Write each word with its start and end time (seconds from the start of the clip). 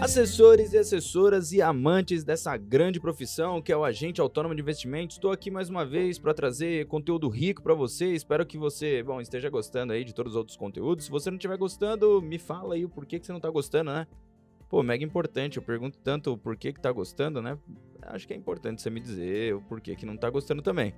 Assessores 0.00 0.72
e 0.72 0.78
assessoras 0.78 1.52
e 1.52 1.60
amantes 1.60 2.24
dessa 2.24 2.56
grande 2.56 2.98
profissão 2.98 3.60
que 3.60 3.70
é 3.70 3.76
o 3.76 3.84
agente 3.84 4.18
autônomo 4.18 4.54
de 4.54 4.62
investimentos, 4.62 5.16
estou 5.16 5.30
aqui 5.30 5.50
mais 5.50 5.68
uma 5.68 5.84
vez 5.84 6.18
para 6.18 6.32
trazer 6.32 6.86
conteúdo 6.86 7.28
rico 7.28 7.62
para 7.62 7.74
você. 7.74 8.06
Espero 8.06 8.46
que 8.46 8.56
você, 8.56 9.02
bom, 9.02 9.20
esteja 9.20 9.50
gostando 9.50 9.92
aí 9.92 10.02
de 10.02 10.14
todos 10.14 10.32
os 10.32 10.36
outros 10.38 10.56
conteúdos. 10.56 11.04
Se 11.04 11.10
você 11.10 11.30
não 11.30 11.36
estiver 11.36 11.58
gostando, 11.58 12.22
me 12.22 12.38
fala 12.38 12.76
aí 12.76 12.84
o 12.84 12.88
porquê 12.88 13.20
que 13.20 13.26
você 13.26 13.32
não 13.32 13.36
está 13.36 13.50
gostando, 13.50 13.92
né? 13.92 14.06
Pô, 14.70 14.82
mega 14.82 15.04
importante. 15.04 15.58
Eu 15.58 15.62
pergunto 15.62 15.98
tanto 15.98 16.32
o 16.32 16.38
porquê 16.38 16.72
que 16.72 16.80
tá 16.80 16.90
gostando, 16.90 17.42
né? 17.42 17.58
Acho 18.00 18.26
que 18.26 18.32
é 18.32 18.36
importante 18.36 18.80
você 18.80 18.88
me 18.88 19.00
dizer 19.00 19.54
o 19.54 19.60
porquê 19.60 19.94
que 19.94 20.06
não 20.06 20.16
tá 20.16 20.30
gostando 20.30 20.62
também. 20.62 20.94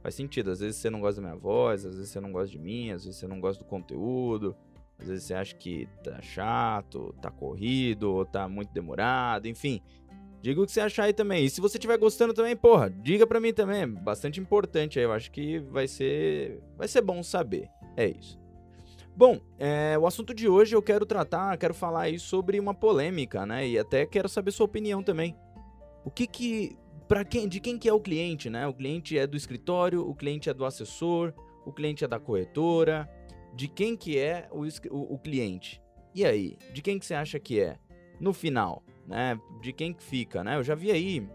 Faz 0.00 0.14
sentido. 0.14 0.52
Às 0.52 0.60
vezes 0.60 0.76
você 0.76 0.88
não 0.88 1.00
gosta 1.00 1.20
da 1.20 1.26
minha 1.26 1.40
voz, 1.40 1.84
às 1.84 1.96
vezes 1.96 2.12
você 2.12 2.20
não 2.20 2.30
gosta 2.30 2.52
de 2.52 2.58
mim, 2.60 2.92
às 2.92 3.04
vezes 3.04 3.18
você 3.18 3.26
não 3.26 3.40
gosta 3.40 3.64
do 3.64 3.68
conteúdo. 3.68 4.54
Às 4.98 5.08
vezes 5.08 5.24
você 5.24 5.34
acha 5.34 5.54
que 5.54 5.88
tá 6.02 6.20
chato, 6.22 7.14
tá 7.20 7.30
corrido, 7.30 8.24
tá 8.26 8.48
muito 8.48 8.72
demorado, 8.72 9.46
enfim. 9.48 9.80
Diga 10.44 10.60
o 10.60 10.66
que 10.66 10.72
você 10.72 10.80
achar 10.80 11.04
aí 11.04 11.12
também. 11.14 11.44
E 11.44 11.48
se 11.48 11.60
você 11.60 11.78
estiver 11.78 11.96
gostando 11.96 12.34
também, 12.34 12.54
porra, 12.54 12.90
diga 12.90 13.26
pra 13.26 13.40
mim 13.40 13.52
também. 13.52 13.80
É 13.80 13.86
bastante 13.86 14.38
importante 14.38 14.98
aí. 14.98 15.04
Eu 15.04 15.12
acho 15.12 15.30
que 15.30 15.58
vai 15.58 15.88
ser. 15.88 16.62
Vai 16.76 16.86
ser 16.86 17.00
bom 17.00 17.22
saber. 17.22 17.66
É 17.96 18.06
isso. 18.06 18.38
Bom, 19.16 19.40
é, 19.58 19.96
o 19.98 20.06
assunto 20.06 20.34
de 20.34 20.48
hoje 20.48 20.76
eu 20.76 20.82
quero 20.82 21.06
tratar, 21.06 21.56
quero 21.56 21.72
falar 21.72 22.02
aí 22.02 22.18
sobre 22.18 22.60
uma 22.60 22.74
polêmica, 22.74 23.46
né? 23.46 23.66
E 23.66 23.78
até 23.78 24.04
quero 24.04 24.28
saber 24.28 24.50
sua 24.50 24.66
opinião 24.66 25.02
também. 25.02 25.34
O 26.04 26.10
que 26.10 26.26
que. 26.26 26.76
Pra 27.08 27.24
quem, 27.24 27.48
de 27.48 27.58
quem 27.60 27.78
que 27.78 27.88
é 27.88 27.92
o 27.92 28.00
cliente, 28.00 28.50
né? 28.50 28.66
O 28.66 28.74
cliente 28.74 29.16
é 29.16 29.26
do 29.26 29.36
escritório, 29.36 30.06
o 30.06 30.14
cliente 30.14 30.50
é 30.50 30.54
do 30.54 30.64
assessor, 30.64 31.32
o 31.64 31.72
cliente 31.72 32.04
é 32.04 32.08
da 32.08 32.18
corretora, 32.18 33.08
de 33.54 33.68
quem 33.68 33.96
que 33.96 34.18
é 34.18 34.48
o, 34.50 34.62
o, 34.90 35.14
o 35.14 35.18
cliente. 35.18 35.80
E 36.14 36.24
aí, 36.24 36.56
de 36.72 36.82
quem 36.82 36.98
que 36.98 37.06
você 37.06 37.14
acha 37.14 37.38
que 37.38 37.60
é? 37.60 37.76
No 38.20 38.32
final, 38.32 38.82
né? 39.06 39.38
De 39.60 39.72
quem 39.72 39.92
que 39.92 40.02
fica, 40.02 40.44
né? 40.44 40.56
Eu 40.56 40.62
já 40.62 40.74
vi 40.74 40.90
aí 40.90 41.28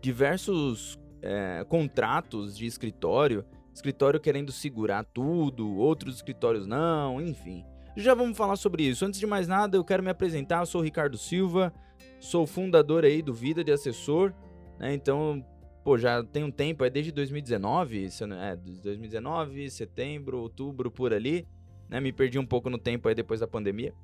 diversos 0.00 0.98
é, 1.22 1.64
contratos 1.68 2.56
de 2.56 2.66
escritório, 2.66 3.44
escritório 3.74 4.20
querendo 4.20 4.52
segurar 4.52 5.04
tudo, 5.04 5.76
outros 5.76 6.16
escritórios 6.16 6.66
não, 6.66 7.20
enfim. 7.20 7.64
Já 7.96 8.14
vamos 8.14 8.36
falar 8.36 8.56
sobre 8.56 8.84
isso. 8.84 9.04
Antes 9.04 9.18
de 9.18 9.26
mais 9.26 9.48
nada, 9.48 9.76
eu 9.76 9.84
quero 9.84 10.02
me 10.02 10.10
apresentar. 10.10 10.60
Eu 10.60 10.66
sou 10.66 10.80
o 10.80 10.84
Ricardo 10.84 11.16
Silva, 11.16 11.72
sou 12.20 12.46
fundador 12.46 13.04
aí 13.04 13.22
do 13.22 13.34
Vida 13.34 13.64
de 13.64 13.72
Assessor, 13.72 14.32
né? 14.78 14.94
Então, 14.94 15.44
pô, 15.84 15.96
já 15.96 16.22
tem 16.22 16.44
um 16.44 16.50
tempo, 16.50 16.84
é 16.84 16.90
desde 16.90 17.12
2019, 17.12 18.08
é, 18.40 18.56
2019, 18.56 19.70
setembro, 19.70 20.38
outubro, 20.38 20.90
por 20.90 21.12
ali, 21.12 21.46
né? 21.88 22.00
Me 22.00 22.12
perdi 22.12 22.38
um 22.38 22.46
pouco 22.46 22.68
no 22.68 22.78
tempo 22.78 23.08
aí 23.08 23.14
depois 23.14 23.40
da 23.40 23.46
pandemia. 23.46 23.94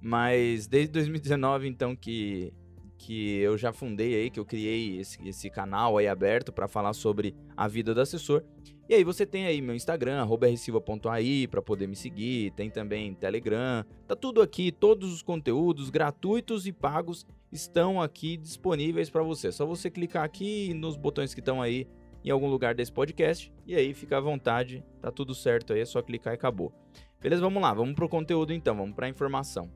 Mas 0.00 0.66
desde 0.66 0.92
2019, 0.92 1.68
então, 1.68 1.94
que, 1.94 2.52
que 2.98 3.38
eu 3.38 3.56
já 3.56 3.72
fundei 3.72 4.14
aí, 4.14 4.30
que 4.30 4.40
eu 4.40 4.44
criei 4.44 4.98
esse, 4.98 5.28
esse 5.28 5.48
canal 5.48 5.98
aí 5.98 6.08
aberto 6.08 6.52
para 6.52 6.66
falar 6.66 6.92
sobre 6.92 7.34
a 7.56 7.68
vida 7.68 7.94
do 7.94 8.00
assessor. 8.00 8.42
E 8.88 8.94
aí 8.94 9.04
você 9.04 9.24
tem 9.24 9.46
aí 9.46 9.60
meu 9.62 9.74
Instagram, 9.74 10.24
rsilva.ai, 10.24 11.46
para 11.48 11.62
poder 11.62 11.86
me 11.86 11.96
seguir, 11.96 12.50
tem 12.52 12.68
também 12.68 13.14
Telegram, 13.14 13.84
tá 14.06 14.16
tudo 14.16 14.42
aqui, 14.42 14.72
todos 14.72 15.12
os 15.12 15.22
conteúdos 15.22 15.88
gratuitos 15.88 16.66
e 16.66 16.72
pagos 16.72 17.24
estão 17.52 18.00
aqui 18.00 18.36
disponíveis 18.36 19.10
para 19.10 19.22
você. 19.22 19.48
É 19.48 19.52
só 19.52 19.66
você 19.66 19.90
clicar 19.90 20.24
aqui 20.24 20.72
nos 20.72 20.96
botões 20.96 21.34
que 21.34 21.40
estão 21.40 21.60
aí 21.60 21.86
em 22.24 22.30
algum 22.30 22.48
lugar 22.48 22.74
desse 22.74 22.90
podcast 22.90 23.52
e 23.66 23.74
aí 23.74 23.92
fica 23.92 24.16
à 24.16 24.20
vontade, 24.20 24.82
tá 25.00 25.10
tudo 25.10 25.34
certo 25.34 25.72
aí, 25.72 25.80
é 25.80 25.84
só 25.84 26.00
clicar 26.00 26.32
e 26.32 26.36
acabou. 26.36 26.72
Beleza? 27.20 27.42
Vamos 27.42 27.62
lá, 27.62 27.74
vamos 27.74 27.94
pro 27.94 28.08
conteúdo 28.08 28.52
então, 28.52 28.76
vamos 28.76 28.94
pra 28.94 29.08
informação. 29.08 29.70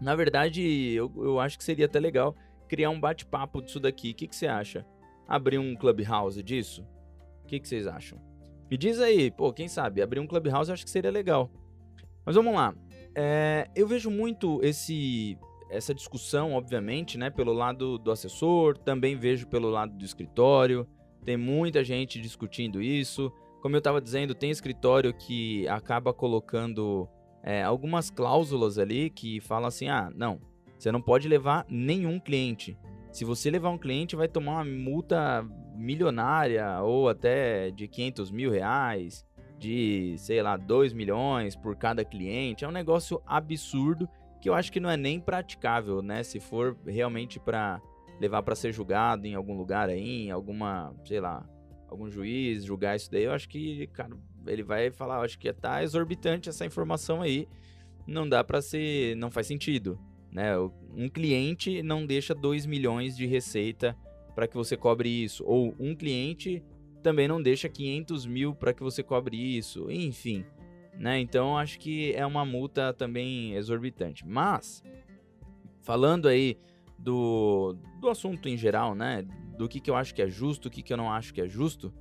Na 0.00 0.14
verdade, 0.14 0.62
eu, 0.62 1.12
eu 1.16 1.40
acho 1.40 1.58
que 1.58 1.64
seria 1.64 1.86
até 1.86 1.98
legal 1.98 2.34
criar 2.68 2.90
um 2.90 3.00
bate-papo 3.00 3.60
disso 3.60 3.80
daqui. 3.80 4.12
O 4.12 4.14
que, 4.14 4.28
que 4.28 4.36
você 4.36 4.46
acha? 4.46 4.86
Abrir 5.26 5.58
um 5.58 5.74
clubhouse 5.74 6.42
disso? 6.42 6.86
O 7.42 7.46
que, 7.46 7.58
que 7.58 7.68
vocês 7.68 7.86
acham? 7.86 8.18
Me 8.70 8.78
diz 8.78 9.00
aí, 9.00 9.30
pô, 9.30 9.52
quem 9.52 9.66
sabe? 9.66 10.00
Abrir 10.00 10.20
um 10.20 10.26
clubhouse 10.26 10.70
acho 10.70 10.84
que 10.84 10.90
seria 10.90 11.10
legal. 11.10 11.50
Mas 12.24 12.36
vamos 12.36 12.54
lá. 12.54 12.74
É, 13.14 13.68
eu 13.74 13.88
vejo 13.88 14.10
muito 14.10 14.60
esse 14.62 15.36
essa 15.70 15.94
discussão, 15.94 16.52
obviamente, 16.52 17.16
né, 17.16 17.30
pelo 17.30 17.52
lado 17.52 17.96
do 17.96 18.10
assessor, 18.10 18.76
também 18.76 19.16
vejo 19.16 19.46
pelo 19.46 19.70
lado 19.70 19.96
do 19.96 20.04
escritório. 20.04 20.86
Tem 21.24 21.36
muita 21.36 21.84
gente 21.84 22.20
discutindo 22.20 22.82
isso. 22.82 23.32
Como 23.62 23.76
eu 23.76 23.78
estava 23.78 24.00
dizendo, 24.00 24.34
tem 24.34 24.50
escritório 24.50 25.14
que 25.14 25.68
acaba 25.68 26.12
colocando 26.12 27.08
é, 27.42 27.62
algumas 27.62 28.10
cláusulas 28.10 28.78
ali 28.78 29.10
que 29.10 29.40
falam 29.40 29.68
assim: 29.68 29.88
ah, 29.88 30.10
não, 30.14 30.40
você 30.78 30.90
não 30.90 31.00
pode 31.00 31.28
levar 31.28 31.64
nenhum 31.68 32.18
cliente. 32.18 32.76
Se 33.12 33.24
você 33.24 33.50
levar 33.50 33.70
um 33.70 33.78
cliente, 33.78 34.16
vai 34.16 34.28
tomar 34.28 34.62
uma 34.62 34.64
multa 34.64 35.44
milionária 35.76 36.80
ou 36.80 37.08
até 37.08 37.70
de 37.70 37.88
500 37.88 38.30
mil 38.30 38.50
reais, 38.50 39.26
de 39.58 40.14
sei 40.16 40.42
lá, 40.42 40.56
2 40.56 40.92
milhões 40.92 41.54
por 41.54 41.76
cada 41.76 42.04
cliente. 42.04 42.64
É 42.64 42.68
um 42.68 42.72
negócio 42.72 43.20
absurdo 43.26 44.08
que 44.40 44.48
eu 44.48 44.54
acho 44.54 44.72
que 44.72 44.80
não 44.80 44.90
é 44.90 44.96
nem 44.96 45.20
praticável, 45.20 46.00
né? 46.02 46.22
Se 46.22 46.40
for 46.40 46.76
realmente 46.86 47.38
para 47.38 47.80
levar 48.20 48.42
para 48.42 48.54
ser 48.54 48.72
julgado 48.72 49.26
em 49.26 49.34
algum 49.34 49.56
lugar 49.56 49.88
aí, 49.88 50.26
em 50.26 50.30
alguma, 50.30 50.94
sei 51.04 51.20
lá, 51.20 51.46
algum 51.88 52.10
juiz 52.10 52.64
julgar 52.64 52.96
isso 52.96 53.10
daí, 53.10 53.24
eu 53.24 53.32
acho 53.32 53.48
que, 53.48 53.86
cara, 53.88 54.16
ele 54.46 54.62
vai 54.62 54.90
falar, 54.90 55.20
acho 55.22 55.38
que 55.38 55.52
tá 55.52 55.82
exorbitante 55.82 56.48
essa 56.48 56.64
informação 56.64 57.22
aí. 57.22 57.46
Não 58.06 58.28
dá 58.28 58.42
para 58.42 58.62
ser, 58.62 59.14
não 59.16 59.30
faz 59.30 59.46
sentido, 59.46 59.98
né? 60.32 60.58
Um 60.96 61.08
cliente 61.08 61.82
não 61.82 62.06
deixa 62.06 62.34
2 62.34 62.66
milhões 62.66 63.16
de 63.16 63.26
receita 63.26 63.96
para 64.34 64.48
que 64.48 64.56
você 64.56 64.76
cobre 64.76 65.08
isso, 65.08 65.44
ou 65.46 65.74
um 65.78 65.94
cliente 65.94 66.62
também 67.02 67.28
não 67.28 67.42
deixa 67.42 67.68
500 67.68 68.26
mil 68.26 68.54
para 68.54 68.72
que 68.72 68.82
você 68.82 69.02
cobre 69.02 69.36
isso, 69.36 69.90
enfim 69.90 70.44
né? 71.00 71.18
Então 71.18 71.56
acho 71.56 71.78
que 71.78 72.12
é 72.12 72.26
uma 72.26 72.44
multa 72.44 72.92
também 72.92 73.54
exorbitante. 73.54 74.24
Mas 74.26 74.84
falando 75.80 76.28
aí 76.28 76.58
do, 76.98 77.74
do 77.98 78.10
assunto 78.10 78.46
em 78.50 78.56
geral, 78.56 78.94
né? 78.94 79.26
Do 79.56 79.66
que, 79.66 79.80
que 79.80 79.90
eu 79.90 79.96
acho 79.96 80.14
que 80.14 80.20
é 80.20 80.28
justo, 80.28 80.68
o 80.68 80.70
que, 80.70 80.82
que 80.82 80.92
eu 80.92 80.98
não 80.98 81.10
acho 81.10 81.32
que 81.32 81.40
é 81.40 81.48
justo. 81.48 81.92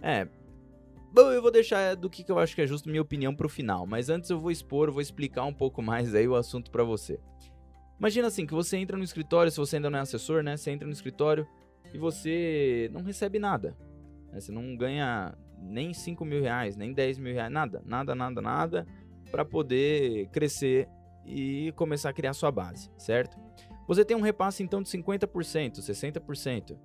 É. 0.00 0.26
Bom, 1.12 1.30
eu 1.30 1.42
vou 1.42 1.50
deixar 1.50 1.94
do 1.94 2.08
que, 2.08 2.24
que 2.24 2.32
eu 2.32 2.38
acho 2.38 2.54
que 2.54 2.62
é 2.62 2.66
justo 2.66 2.88
minha 2.88 3.02
opinião 3.02 3.34
pro 3.34 3.50
final. 3.50 3.86
Mas 3.86 4.08
antes 4.08 4.30
eu 4.30 4.40
vou 4.40 4.50
expor, 4.50 4.90
vou 4.90 5.02
explicar 5.02 5.44
um 5.44 5.52
pouco 5.52 5.82
mais 5.82 6.14
aí 6.14 6.26
o 6.26 6.34
assunto 6.34 6.70
para 6.70 6.82
você. 6.82 7.20
Imagina 7.98 8.28
assim, 8.28 8.46
que 8.46 8.54
você 8.54 8.78
entra 8.78 8.96
no 8.96 9.04
escritório, 9.04 9.52
se 9.52 9.58
você 9.58 9.76
ainda 9.76 9.90
não 9.90 9.98
é 9.98 10.02
assessor, 10.02 10.42
né? 10.42 10.56
Você 10.56 10.70
entra 10.70 10.86
no 10.86 10.92
escritório 10.92 11.46
e 11.92 11.98
você 11.98 12.88
não 12.94 13.02
recebe 13.02 13.38
nada. 13.38 13.76
Né? 14.32 14.40
Você 14.40 14.50
não 14.50 14.74
ganha 14.74 15.36
nem 15.62 15.94
5 15.94 16.24
mil 16.24 16.42
reais, 16.42 16.76
nem 16.76 16.92
10 16.92 17.18
mil 17.18 17.32
reais, 17.32 17.52
nada, 17.52 17.82
nada, 17.84 18.14
nada, 18.14 18.40
nada, 18.40 18.86
para 19.30 19.44
poder 19.44 20.28
crescer 20.28 20.88
e 21.24 21.72
começar 21.76 22.10
a 22.10 22.12
criar 22.12 22.32
sua 22.34 22.50
base, 22.50 22.90
certo? 22.96 23.38
Você 23.86 24.04
tem 24.04 24.16
um 24.16 24.20
repasse 24.20 24.62
então 24.62 24.82
de 24.82 24.88
50%, 24.88 25.78
60%. 25.78 26.78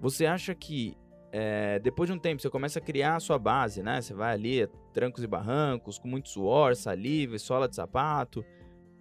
Você 0.00 0.26
acha 0.26 0.54
que 0.54 0.96
é, 1.32 1.80
depois 1.80 2.08
de 2.08 2.14
um 2.14 2.18
tempo 2.18 2.40
você 2.40 2.48
começa 2.48 2.78
a 2.78 2.82
criar 2.82 3.16
a 3.16 3.20
sua 3.20 3.38
base, 3.38 3.82
né? 3.82 4.00
Você 4.00 4.14
vai 4.14 4.34
ali, 4.34 4.68
trancos 4.92 5.24
e 5.24 5.26
barrancos, 5.26 5.98
com 5.98 6.06
muito 6.06 6.28
suor, 6.28 6.76
saliva, 6.76 7.36
sola 7.38 7.68
de 7.68 7.74
sapato, 7.74 8.44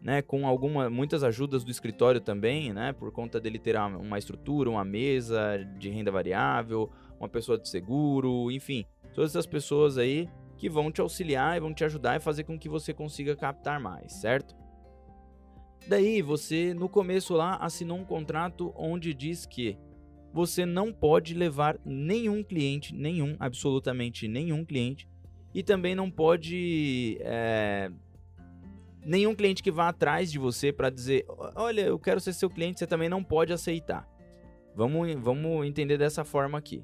né? 0.01 0.21
Com 0.23 0.47
alguma, 0.47 0.89
muitas 0.89 1.23
ajudas 1.23 1.63
do 1.63 1.69
escritório 1.69 2.19
também, 2.19 2.73
né? 2.73 2.91
Por 2.91 3.11
conta 3.11 3.39
dele 3.39 3.59
ter 3.59 3.75
uma 3.77 4.17
estrutura, 4.17 4.69
uma 4.69 4.83
mesa 4.83 5.59
de 5.77 5.89
renda 5.89 6.11
variável, 6.11 6.89
uma 7.19 7.29
pessoa 7.29 7.57
de 7.57 7.67
seguro, 7.67 8.51
enfim, 8.51 8.85
todas 9.13 9.31
essas 9.31 9.45
pessoas 9.45 9.97
aí 9.97 10.29
que 10.57 10.69
vão 10.69 10.91
te 10.91 11.01
auxiliar 11.01 11.57
e 11.57 11.59
vão 11.59 11.73
te 11.73 11.83
ajudar 11.83 12.15
e 12.15 12.19
fazer 12.19 12.43
com 12.43 12.57
que 12.57 12.69
você 12.69 12.93
consiga 12.93 13.35
captar 13.35 13.79
mais, 13.79 14.13
certo? 14.13 14.55
Daí 15.87 16.21
você 16.21 16.73
no 16.73 16.87
começo 16.87 17.33
lá 17.33 17.57
assinou 17.57 17.97
um 17.97 18.05
contrato 18.05 18.73
onde 18.75 19.13
diz 19.13 19.45
que 19.45 19.77
você 20.31 20.65
não 20.65 20.91
pode 20.91 21.33
levar 21.33 21.77
nenhum 21.85 22.43
cliente, 22.43 22.95
nenhum, 22.95 23.35
absolutamente 23.39 24.27
nenhum 24.27 24.65
cliente, 24.65 25.07
e 25.53 25.61
também 25.61 25.93
não 25.93 26.09
pode 26.09 27.17
é, 27.21 27.91
nenhum 29.05 29.35
cliente 29.35 29.61
que 29.61 29.71
vá 29.71 29.89
atrás 29.89 30.31
de 30.31 30.39
você 30.39 30.71
para 30.71 30.89
dizer, 30.89 31.25
olha, 31.55 31.81
eu 31.81 31.99
quero 31.99 32.19
ser 32.19 32.33
seu 32.33 32.49
cliente, 32.49 32.79
você 32.79 32.87
também 32.87 33.09
não 33.09 33.23
pode 33.23 33.53
aceitar. 33.53 34.07
Vamos, 34.75 35.13
vamos 35.15 35.67
entender 35.67 35.97
dessa 35.97 36.23
forma 36.23 36.57
aqui. 36.57 36.83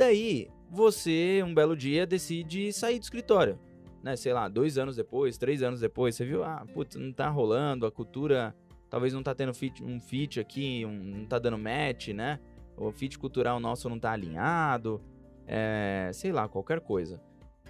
Daí, 0.00 0.48
você, 0.70 1.42
um 1.44 1.52
belo 1.52 1.76
dia, 1.76 2.06
decide 2.06 2.72
sair 2.72 2.98
do 2.98 3.02
escritório. 3.02 3.58
Né? 4.02 4.16
Sei 4.16 4.32
lá, 4.32 4.48
dois 4.48 4.78
anos 4.78 4.96
depois, 4.96 5.36
três 5.36 5.62
anos 5.62 5.78
depois, 5.78 6.14
você 6.14 6.24
viu, 6.24 6.42
ah, 6.42 6.64
putz, 6.72 6.96
não 6.96 7.12
tá 7.12 7.28
rolando, 7.28 7.84
a 7.84 7.92
cultura 7.92 8.56
talvez 8.88 9.12
não 9.12 9.22
tá 9.22 9.34
tendo 9.34 9.52
fit, 9.52 9.84
um 9.84 10.00
fit 10.00 10.40
aqui, 10.40 10.86
um, 10.86 10.90
não 10.90 11.26
tá 11.26 11.38
dando 11.38 11.58
match, 11.58 12.08
né? 12.14 12.40
O 12.78 12.90
fit 12.90 13.18
cultural 13.18 13.60
nosso 13.60 13.90
não 13.90 13.98
tá 13.98 14.12
alinhado, 14.12 15.02
é, 15.46 16.10
sei 16.14 16.32
lá, 16.32 16.48
qualquer 16.48 16.80
coisa. 16.80 17.20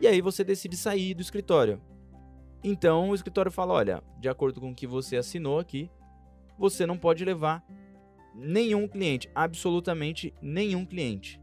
E 0.00 0.06
aí 0.06 0.20
você 0.20 0.44
decide 0.44 0.76
sair 0.76 1.14
do 1.14 1.22
escritório. 1.22 1.82
Então 2.62 3.10
o 3.10 3.14
escritório 3.16 3.50
fala: 3.50 3.74
olha, 3.74 4.04
de 4.20 4.28
acordo 4.28 4.60
com 4.60 4.70
o 4.70 4.74
que 4.74 4.86
você 4.86 5.16
assinou 5.16 5.58
aqui, 5.58 5.90
você 6.56 6.86
não 6.86 6.96
pode 6.96 7.24
levar 7.24 7.60
nenhum 8.36 8.86
cliente, 8.86 9.28
absolutamente 9.34 10.32
nenhum 10.40 10.86
cliente. 10.86 11.40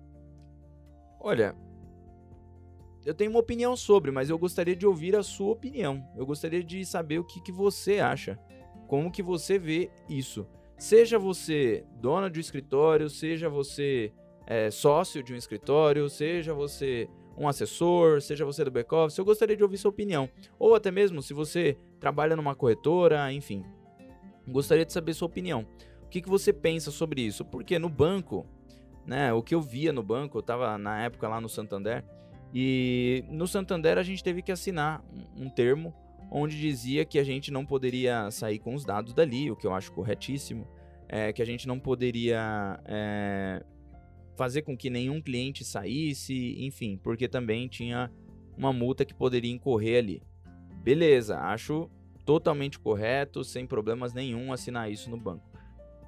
Olha, 1.19 1.55
eu 3.05 3.13
tenho 3.13 3.31
uma 3.31 3.39
opinião 3.39 3.75
sobre, 3.75 4.11
mas 4.11 4.29
eu 4.29 4.37
gostaria 4.37 4.75
de 4.75 4.85
ouvir 4.85 5.15
a 5.15 5.23
sua 5.23 5.53
opinião. 5.53 6.05
Eu 6.15 6.25
gostaria 6.25 6.63
de 6.63 6.83
saber 6.85 7.19
o 7.19 7.23
que, 7.23 7.41
que 7.41 7.51
você 7.51 7.99
acha, 7.99 8.37
como 8.87 9.11
que 9.11 9.23
você 9.23 9.57
vê 9.57 9.89
isso. 10.09 10.45
Seja 10.77 11.17
você 11.17 11.85
dona 12.01 12.29
de 12.29 12.37
um 12.37 12.41
escritório, 12.41 13.09
seja 13.09 13.49
você 13.49 14.11
é, 14.45 14.69
sócio 14.69 15.23
de 15.23 15.33
um 15.33 15.37
escritório, 15.37 16.09
seja 16.09 16.53
você 16.53 17.09
um 17.37 17.47
assessor, 17.47 18.19
seja 18.21 18.43
você 18.43 18.63
do 18.65 18.71
back-office, 18.71 19.17
eu 19.17 19.25
gostaria 19.25 19.55
de 19.55 19.63
ouvir 19.63 19.77
sua 19.77 19.89
opinião. 19.89 20.27
Ou 20.57 20.75
até 20.75 20.89
mesmo 20.89 21.21
se 21.21 21.33
você 21.33 21.77
trabalha 21.99 22.35
numa 22.35 22.55
corretora, 22.55 23.31
enfim. 23.31 23.63
Gostaria 24.47 24.85
de 24.85 24.91
saber 24.91 25.13
sua 25.13 25.27
opinião. 25.27 25.67
O 26.03 26.09
que, 26.09 26.21
que 26.21 26.29
você 26.29 26.51
pensa 26.51 26.89
sobre 26.89 27.21
isso? 27.21 27.45
Porque 27.45 27.77
no 27.77 27.89
banco, 27.89 28.45
né, 29.07 29.31
o 29.31 29.41
que 29.41 29.55
eu 29.55 29.61
via 29.61 29.93
no 29.93 30.03
banco, 30.03 30.37
eu 30.37 30.41
estava 30.41 30.77
na 30.77 31.01
época 31.01 31.27
lá 31.27 31.39
no 31.39 31.47
Santander, 31.47 32.03
e 32.53 33.23
no 33.29 33.47
Santander 33.47 33.97
a 33.97 34.03
gente 34.03 34.23
teve 34.23 34.41
que 34.41 34.51
assinar 34.51 35.03
um 35.35 35.49
termo 35.49 35.93
onde 36.29 36.59
dizia 36.59 37.05
que 37.05 37.17
a 37.17 37.23
gente 37.23 37.49
não 37.49 37.65
poderia 37.65 38.29
sair 38.31 38.59
com 38.59 38.75
os 38.75 38.83
dados 38.83 39.13
dali, 39.13 39.49
o 39.49 39.55
que 39.55 39.65
eu 39.65 39.73
acho 39.73 39.91
corretíssimo, 39.93 40.67
é, 41.07 41.31
que 41.31 41.41
a 41.41 41.45
gente 41.45 41.65
não 41.67 41.79
poderia 41.79 42.79
é, 42.85 43.63
fazer 44.35 44.61
com 44.61 44.75
que 44.75 44.89
nenhum 44.89 45.21
cliente 45.21 45.63
saísse, 45.63 46.55
enfim, 46.59 46.99
porque 47.01 47.29
também 47.29 47.67
tinha 47.69 48.11
uma 48.57 48.73
multa 48.73 49.05
que 49.05 49.13
poderia 49.13 49.51
incorrer 49.51 49.99
ali. 49.99 50.21
Beleza, 50.83 51.39
acho 51.39 51.89
totalmente 52.25 52.77
correto, 52.77 53.41
sem 53.43 53.65
problemas 53.65 54.13
nenhum 54.13 54.51
assinar 54.51 54.91
isso 54.91 55.09
no 55.09 55.17
banco. 55.17 55.49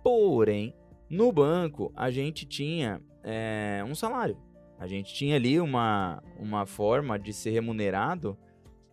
Porém, 0.03 0.73
no 1.09 1.31
banco 1.31 1.91
a 1.95 2.11
gente 2.11 2.45
tinha 2.45 3.01
é, 3.23 3.83
um 3.88 3.95
salário. 3.95 4.38
A 4.77 4.88
gente 4.88 5.13
tinha 5.13 5.35
ali 5.35 5.59
uma, 5.59 6.23
uma 6.38 6.65
forma 6.65 7.19
de 7.19 7.33
ser 7.33 7.50
remunerado 7.50 8.38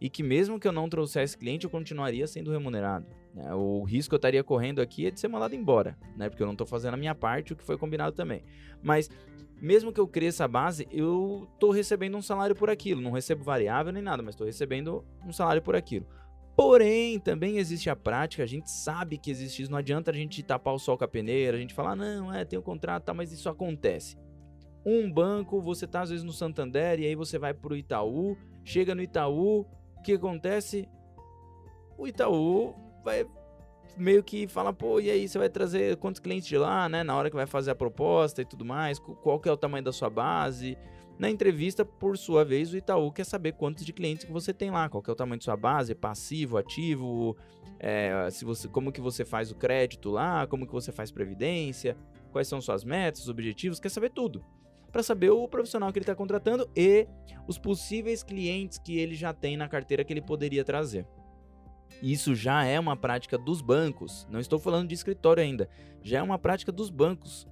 e 0.00 0.10
que 0.10 0.22
mesmo 0.22 0.58
que 0.58 0.66
eu 0.66 0.72
não 0.72 0.88
trouxesse 0.88 1.38
cliente, 1.38 1.64
eu 1.64 1.70
continuaria 1.70 2.26
sendo 2.26 2.50
remunerado. 2.50 3.06
Né? 3.32 3.54
O 3.54 3.84
risco 3.84 4.10
que 4.10 4.14
eu 4.14 4.18
estaria 4.18 4.42
correndo 4.42 4.80
aqui 4.80 5.06
é 5.06 5.10
de 5.10 5.20
ser 5.20 5.28
mandado 5.28 5.54
embora, 5.54 5.96
né? 6.16 6.28
Porque 6.28 6.42
eu 6.42 6.46
não 6.46 6.54
estou 6.54 6.66
fazendo 6.66 6.94
a 6.94 6.96
minha 6.96 7.14
parte, 7.14 7.52
o 7.52 7.56
que 7.56 7.62
foi 7.62 7.78
combinado 7.78 8.16
também. 8.16 8.42
Mas 8.82 9.08
mesmo 9.60 9.92
que 9.92 10.00
eu 10.00 10.06
cresça 10.06 10.44
a 10.44 10.48
base, 10.48 10.86
eu 10.90 11.48
estou 11.54 11.70
recebendo 11.70 12.16
um 12.16 12.22
salário 12.22 12.54
por 12.54 12.68
aquilo. 12.68 13.00
Não 13.00 13.12
recebo 13.12 13.44
variável 13.44 13.92
nem 13.92 14.02
nada, 14.02 14.22
mas 14.22 14.34
estou 14.34 14.46
recebendo 14.46 15.04
um 15.24 15.32
salário 15.32 15.62
por 15.62 15.76
aquilo. 15.76 16.06
Porém, 16.56 17.20
também 17.20 17.58
existe 17.58 17.90
a 17.90 17.94
prática, 17.94 18.42
a 18.42 18.46
gente 18.46 18.70
sabe 18.70 19.18
que 19.18 19.30
existe 19.30 19.62
isso. 19.62 19.70
Não 19.70 19.76
adianta 19.76 20.10
a 20.10 20.14
gente 20.14 20.42
tapar 20.42 20.72
o 20.72 20.78
sol 20.78 20.96
com 20.96 21.04
a 21.04 21.08
peneira, 21.08 21.56
a 21.56 21.60
gente 21.60 21.74
falar, 21.74 21.94
não, 21.94 22.32
é, 22.32 22.46
tem 22.46 22.58
um 22.58 22.62
contrato, 22.62 23.04
tá, 23.04 23.12
mas 23.12 23.30
isso 23.30 23.48
acontece. 23.50 24.16
Um 24.84 25.12
banco, 25.12 25.60
você 25.60 25.86
tá 25.86 26.00
às 26.00 26.08
vezes 26.08 26.24
no 26.24 26.32
Santander 26.32 26.98
e 26.98 27.04
aí 27.04 27.14
você 27.14 27.38
vai 27.38 27.52
pro 27.52 27.76
Itaú, 27.76 28.38
chega 28.64 28.94
no 28.94 29.02
Itaú, 29.02 29.66
o 29.96 30.02
que 30.02 30.14
acontece? 30.14 30.88
O 31.98 32.08
Itaú 32.08 32.74
vai 33.04 33.26
meio 33.98 34.22
que 34.22 34.48
fala, 34.48 34.72
pô, 34.72 34.98
e 34.98 35.10
aí 35.10 35.28
você 35.28 35.38
vai 35.38 35.50
trazer 35.50 35.96
quantos 35.96 36.20
clientes 36.20 36.48
de 36.48 36.56
lá, 36.56 36.88
né? 36.88 37.02
Na 37.02 37.16
hora 37.16 37.28
que 37.28 37.36
vai 37.36 37.46
fazer 37.46 37.72
a 37.72 37.74
proposta 37.74 38.40
e 38.40 38.44
tudo 38.44 38.64
mais, 38.64 38.98
qual 38.98 39.38
que 39.38 39.48
é 39.48 39.52
o 39.52 39.56
tamanho 39.56 39.84
da 39.84 39.92
sua 39.92 40.08
base. 40.08 40.78
Na 41.18 41.30
entrevista, 41.30 41.84
por 41.84 42.18
sua 42.18 42.44
vez, 42.44 42.72
o 42.72 42.76
Itaú 42.76 43.10
quer 43.10 43.24
saber 43.24 43.52
quantos 43.52 43.84
de 43.84 43.92
clientes 43.92 44.24
que 44.24 44.32
você 44.32 44.52
tem 44.52 44.70
lá, 44.70 44.88
qual 44.88 45.02
é 45.06 45.10
o 45.10 45.14
tamanho 45.14 45.38
da 45.38 45.44
sua 45.44 45.56
base, 45.56 45.94
passivo, 45.94 46.58
ativo, 46.58 47.36
é, 47.78 48.28
se 48.30 48.44
você, 48.44 48.68
como 48.68 48.92
que 48.92 49.00
você 49.00 49.24
faz 49.24 49.50
o 49.50 49.54
crédito 49.54 50.10
lá, 50.10 50.46
como 50.46 50.66
que 50.66 50.72
você 50.72 50.92
faz 50.92 51.10
previdência, 51.10 51.96
quais 52.32 52.48
são 52.48 52.60
suas 52.60 52.84
metas, 52.84 53.28
objetivos, 53.28 53.80
quer 53.80 53.88
saber 53.88 54.10
tudo. 54.10 54.44
Para 54.92 55.02
saber 55.02 55.30
o 55.30 55.48
profissional 55.48 55.92
que 55.92 55.98
ele 55.98 56.04
está 56.04 56.14
contratando 56.14 56.68
e 56.76 57.06
os 57.46 57.58
possíveis 57.58 58.22
clientes 58.22 58.78
que 58.78 58.98
ele 58.98 59.14
já 59.14 59.32
tem 59.32 59.56
na 59.56 59.68
carteira 59.68 60.04
que 60.04 60.12
ele 60.12 60.22
poderia 60.22 60.64
trazer. 60.64 61.06
Isso 62.02 62.34
já 62.34 62.64
é 62.64 62.78
uma 62.78 62.96
prática 62.96 63.38
dos 63.38 63.60
bancos. 63.60 64.26
Não 64.30 64.40
estou 64.40 64.58
falando 64.58 64.88
de 64.88 64.94
escritório 64.94 65.42
ainda. 65.42 65.68
Já 66.02 66.18
é 66.18 66.22
uma 66.22 66.38
prática 66.38 66.70
dos 66.70 66.90
bancos. 66.90 67.46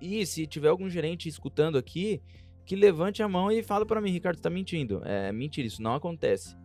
E 0.00 0.24
se 0.26 0.46
tiver 0.46 0.68
algum 0.68 0.88
gerente 0.88 1.28
escutando 1.28 1.78
aqui, 1.78 2.20
que 2.64 2.74
levante 2.74 3.22
a 3.22 3.28
mão 3.28 3.50
e 3.50 3.62
fale 3.62 3.84
para 3.84 4.00
mim, 4.00 4.10
Ricardo, 4.10 4.36
está 4.36 4.50
mentindo. 4.50 5.02
É 5.04 5.30
mentira, 5.32 5.66
isso 5.66 5.82
não 5.82 5.94
acontece. 5.94 6.56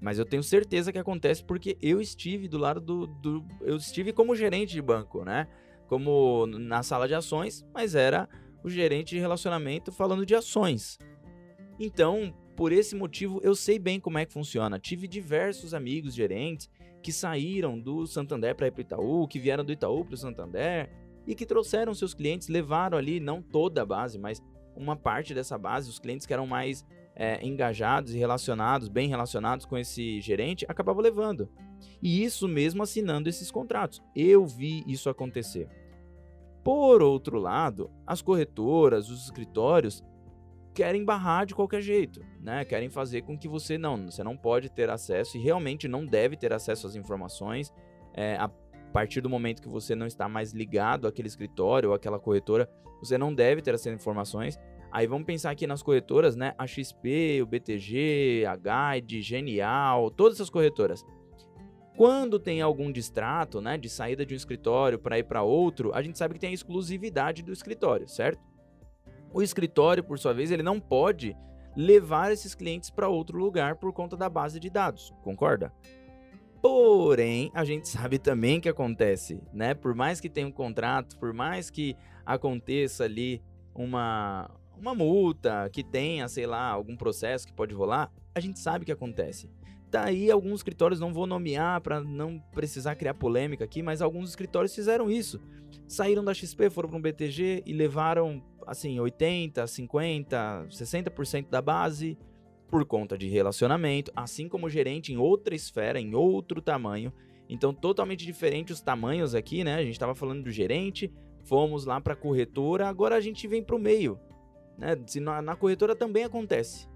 Mas 0.00 0.18
eu 0.18 0.24
tenho 0.24 0.42
certeza 0.42 0.92
que 0.92 0.98
acontece 0.98 1.42
porque 1.42 1.76
eu 1.80 2.00
estive 2.00 2.48
do 2.48 2.58
lado 2.58 2.80
do, 2.80 3.06
do, 3.06 3.44
Eu 3.62 3.76
estive 3.76 4.12
como 4.12 4.36
gerente 4.36 4.72
de 4.72 4.82
banco, 4.82 5.24
né? 5.24 5.48
Como 5.88 6.46
na 6.46 6.82
sala 6.82 7.08
de 7.08 7.14
ações, 7.14 7.66
mas 7.72 7.94
era 7.94 8.28
o 8.62 8.68
gerente 8.68 9.14
de 9.14 9.20
relacionamento 9.20 9.90
falando 9.90 10.26
de 10.26 10.34
ações. 10.34 10.98
Então, 11.78 12.34
por 12.56 12.72
esse 12.72 12.94
motivo, 12.94 13.40
eu 13.42 13.54
sei 13.54 13.78
bem 13.78 14.00
como 14.00 14.18
é 14.18 14.26
que 14.26 14.32
funciona. 14.32 14.78
Tive 14.78 15.06
diversos 15.06 15.72
amigos 15.72 16.14
gerentes 16.14 16.68
que 17.02 17.12
saíram 17.12 17.78
do 17.78 18.06
Santander 18.06 18.54
para 18.54 18.66
ir 18.66 18.72
para 18.72 18.80
Itaú, 18.82 19.28
que 19.28 19.38
vieram 19.38 19.64
do 19.64 19.72
Itaú 19.72 20.04
para 20.04 20.14
o 20.14 20.18
Santander 20.18 20.90
e 21.26 21.34
que 21.34 21.46
trouxeram 21.46 21.94
seus 21.94 22.14
clientes, 22.14 22.48
levaram 22.48 22.96
ali 22.96 23.20
não 23.20 23.42
toda 23.42 23.82
a 23.82 23.86
base, 23.86 24.18
mas 24.18 24.42
uma 24.76 24.96
parte 24.96 25.34
dessa 25.34 25.56
base, 25.56 25.88
os 25.88 25.98
clientes 25.98 26.26
que 26.26 26.32
eram 26.32 26.46
mais 26.46 26.84
é, 27.14 27.44
engajados 27.44 28.14
e 28.14 28.18
relacionados, 28.18 28.88
bem 28.88 29.08
relacionados 29.08 29.64
com 29.64 29.76
esse 29.78 30.20
gerente, 30.20 30.66
acabavam 30.68 31.02
levando. 31.02 31.48
E 32.02 32.22
isso 32.22 32.46
mesmo 32.46 32.82
assinando 32.82 33.28
esses 33.28 33.50
contratos. 33.50 34.02
Eu 34.14 34.46
vi 34.46 34.84
isso 34.86 35.08
acontecer. 35.08 35.68
Por 36.62 37.00
outro 37.02 37.38
lado, 37.38 37.90
as 38.06 38.20
corretoras, 38.20 39.08
os 39.08 39.24
escritórios 39.24 40.04
querem 40.74 41.04
barrar 41.04 41.46
de 41.46 41.54
qualquer 41.54 41.80
jeito, 41.80 42.20
né? 42.40 42.64
Querem 42.64 42.90
fazer 42.90 43.22
com 43.22 43.38
que 43.38 43.48
você 43.48 43.78
não, 43.78 44.10
você 44.10 44.22
não 44.22 44.36
pode 44.36 44.68
ter 44.68 44.90
acesso 44.90 45.38
e 45.38 45.40
realmente 45.40 45.88
não 45.88 46.04
deve 46.04 46.36
ter 46.36 46.52
acesso 46.52 46.86
às 46.86 46.94
informações 46.94 47.72
é, 48.12 48.36
a 48.88 48.92
partir 48.92 49.20
do 49.20 49.28
momento 49.28 49.62
que 49.62 49.68
você 49.68 49.94
não 49.94 50.06
está 50.06 50.28
mais 50.28 50.52
ligado 50.52 51.06
àquele 51.06 51.28
escritório 51.28 51.90
ou 51.90 51.94
àquela 51.94 52.18
corretora, 52.18 52.68
você 53.00 53.18
não 53.18 53.34
deve 53.34 53.60
ter 53.62 53.74
essas 53.74 53.92
informações. 53.92 54.58
Aí 54.90 55.06
vamos 55.06 55.26
pensar 55.26 55.50
aqui 55.50 55.66
nas 55.66 55.82
corretoras, 55.82 56.36
né? 56.36 56.54
A 56.56 56.66
XP, 56.66 57.42
o 57.42 57.46
BTG, 57.46 58.44
a 58.46 58.56
Guide, 58.56 59.20
Genial, 59.20 60.10
todas 60.10 60.36
essas 60.36 60.48
corretoras. 60.48 61.04
Quando 61.96 62.38
tem 62.38 62.60
algum 62.60 62.92
distrato, 62.92 63.60
né, 63.60 63.78
de 63.78 63.88
saída 63.88 64.24
de 64.24 64.34
um 64.34 64.36
escritório 64.36 64.98
para 64.98 65.18
ir 65.18 65.24
para 65.24 65.42
outro, 65.42 65.92
a 65.94 66.02
gente 66.02 66.18
sabe 66.18 66.34
que 66.34 66.40
tem 66.40 66.50
a 66.50 66.54
exclusividade 66.54 67.42
do 67.42 67.52
escritório, 67.52 68.06
certo? 68.06 68.40
O 69.32 69.42
escritório, 69.42 70.04
por 70.04 70.18
sua 70.18 70.34
vez, 70.34 70.50
ele 70.50 70.62
não 70.62 70.78
pode 70.78 71.34
levar 71.74 72.32
esses 72.32 72.54
clientes 72.54 72.90
para 72.90 73.08
outro 73.08 73.38
lugar 73.38 73.76
por 73.76 73.92
conta 73.92 74.14
da 74.14 74.28
base 74.28 74.60
de 74.60 74.68
dados, 74.68 75.12
concorda? 75.22 75.72
Porém, 76.66 77.48
a 77.54 77.64
gente 77.64 77.88
sabe 77.88 78.18
também 78.18 78.60
que 78.60 78.68
acontece, 78.68 79.40
né? 79.52 79.72
Por 79.72 79.94
mais 79.94 80.20
que 80.20 80.28
tenha 80.28 80.48
um 80.48 80.50
contrato, 80.50 81.16
por 81.16 81.32
mais 81.32 81.70
que 81.70 81.96
aconteça 82.24 83.04
ali 83.04 83.40
uma, 83.72 84.50
uma 84.76 84.92
multa, 84.92 85.70
que 85.72 85.84
tenha, 85.84 86.26
sei 86.26 86.44
lá, 86.44 86.68
algum 86.68 86.96
processo 86.96 87.46
que 87.46 87.52
pode 87.52 87.72
rolar, 87.72 88.10
a 88.34 88.40
gente 88.40 88.58
sabe 88.58 88.84
que 88.84 88.90
acontece. 88.90 89.48
Daí 89.92 90.28
alguns 90.28 90.56
escritórios 90.56 90.98
não 90.98 91.14
vou 91.14 91.24
nomear 91.24 91.80
para 91.82 92.00
não 92.00 92.40
precisar 92.52 92.96
criar 92.96 93.14
polêmica 93.14 93.62
aqui, 93.62 93.80
mas 93.80 94.02
alguns 94.02 94.30
escritórios 94.30 94.74
fizeram 94.74 95.08
isso. 95.08 95.40
Saíram 95.86 96.24
da 96.24 96.34
XP, 96.34 96.68
foram 96.68 96.88
para 96.88 96.98
um 96.98 97.00
BTG 97.00 97.62
e 97.64 97.72
levaram 97.72 98.42
assim 98.66 98.98
80, 98.98 99.64
50, 99.68 100.66
60% 100.68 101.48
da 101.48 101.62
base 101.62 102.18
por 102.68 102.84
conta 102.84 103.16
de 103.16 103.28
relacionamento, 103.28 104.12
assim 104.14 104.48
como 104.48 104.68
gerente 104.68 105.12
em 105.12 105.16
outra 105.16 105.54
esfera, 105.54 106.00
em 106.00 106.14
outro 106.14 106.60
tamanho. 106.60 107.12
Então 107.48 107.72
totalmente 107.72 108.24
diferente 108.24 108.72
os 108.72 108.80
tamanhos 108.80 109.34
aqui, 109.34 109.62
né? 109.62 109.76
A 109.76 109.82
gente 109.82 109.92
estava 109.92 110.14
falando 110.14 110.42
do 110.42 110.50
gerente, 110.50 111.12
fomos 111.44 111.84
lá 111.84 112.00
para 112.00 112.14
a 112.14 112.16
corretora, 112.16 112.88
agora 112.88 113.16
a 113.16 113.20
gente 113.20 113.46
vem 113.46 113.62
para 113.62 113.76
o 113.76 113.78
meio, 113.78 114.18
né? 114.76 114.96
Se 115.06 115.20
na, 115.20 115.40
na 115.40 115.54
corretora 115.54 115.94
também 115.94 116.24
acontece. 116.24 116.88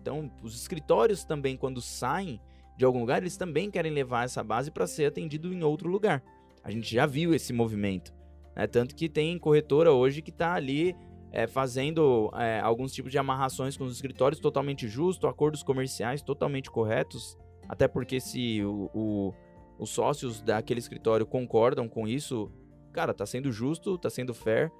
Então, 0.00 0.30
os 0.42 0.54
escritórios 0.54 1.24
também, 1.24 1.56
quando 1.56 1.80
saem 1.80 2.40
de 2.76 2.84
algum 2.84 3.00
lugar, 3.00 3.20
eles 3.20 3.36
também 3.36 3.70
querem 3.70 3.92
levar 3.92 4.24
essa 4.24 4.42
base 4.42 4.70
para 4.70 4.86
ser 4.86 5.06
atendido 5.06 5.52
em 5.52 5.62
outro 5.64 5.88
lugar. 5.88 6.22
A 6.62 6.70
gente 6.70 6.94
já 6.94 7.06
viu 7.06 7.34
esse 7.34 7.52
movimento. 7.52 8.14
Né? 8.54 8.66
Tanto 8.66 8.94
que 8.94 9.08
tem 9.08 9.38
corretora 9.38 9.92
hoje 9.92 10.22
que 10.22 10.30
está 10.30 10.54
ali 10.54 10.94
é, 11.32 11.46
fazendo 11.46 12.30
é, 12.34 12.60
alguns 12.60 12.92
tipos 12.92 13.12
de 13.12 13.18
amarrações 13.18 13.76
com 13.76 13.84
os 13.84 13.94
escritórios 13.94 14.40
totalmente 14.40 14.88
justo, 14.88 15.26
acordos 15.26 15.62
comerciais 15.62 16.22
totalmente 16.22 16.70
corretos. 16.70 17.36
Até 17.68 17.86
porque 17.86 18.18
se 18.20 18.62
o, 18.64 18.90
o, 18.94 19.34
os 19.78 19.90
sócios 19.90 20.40
daquele 20.40 20.80
escritório 20.80 21.26
concordam 21.26 21.88
com 21.88 22.08
isso, 22.08 22.50
cara, 22.92 23.12
tá 23.12 23.26
sendo 23.26 23.52
justo, 23.52 23.98
tá 23.98 24.08
sendo 24.08 24.32
fair. 24.32 24.72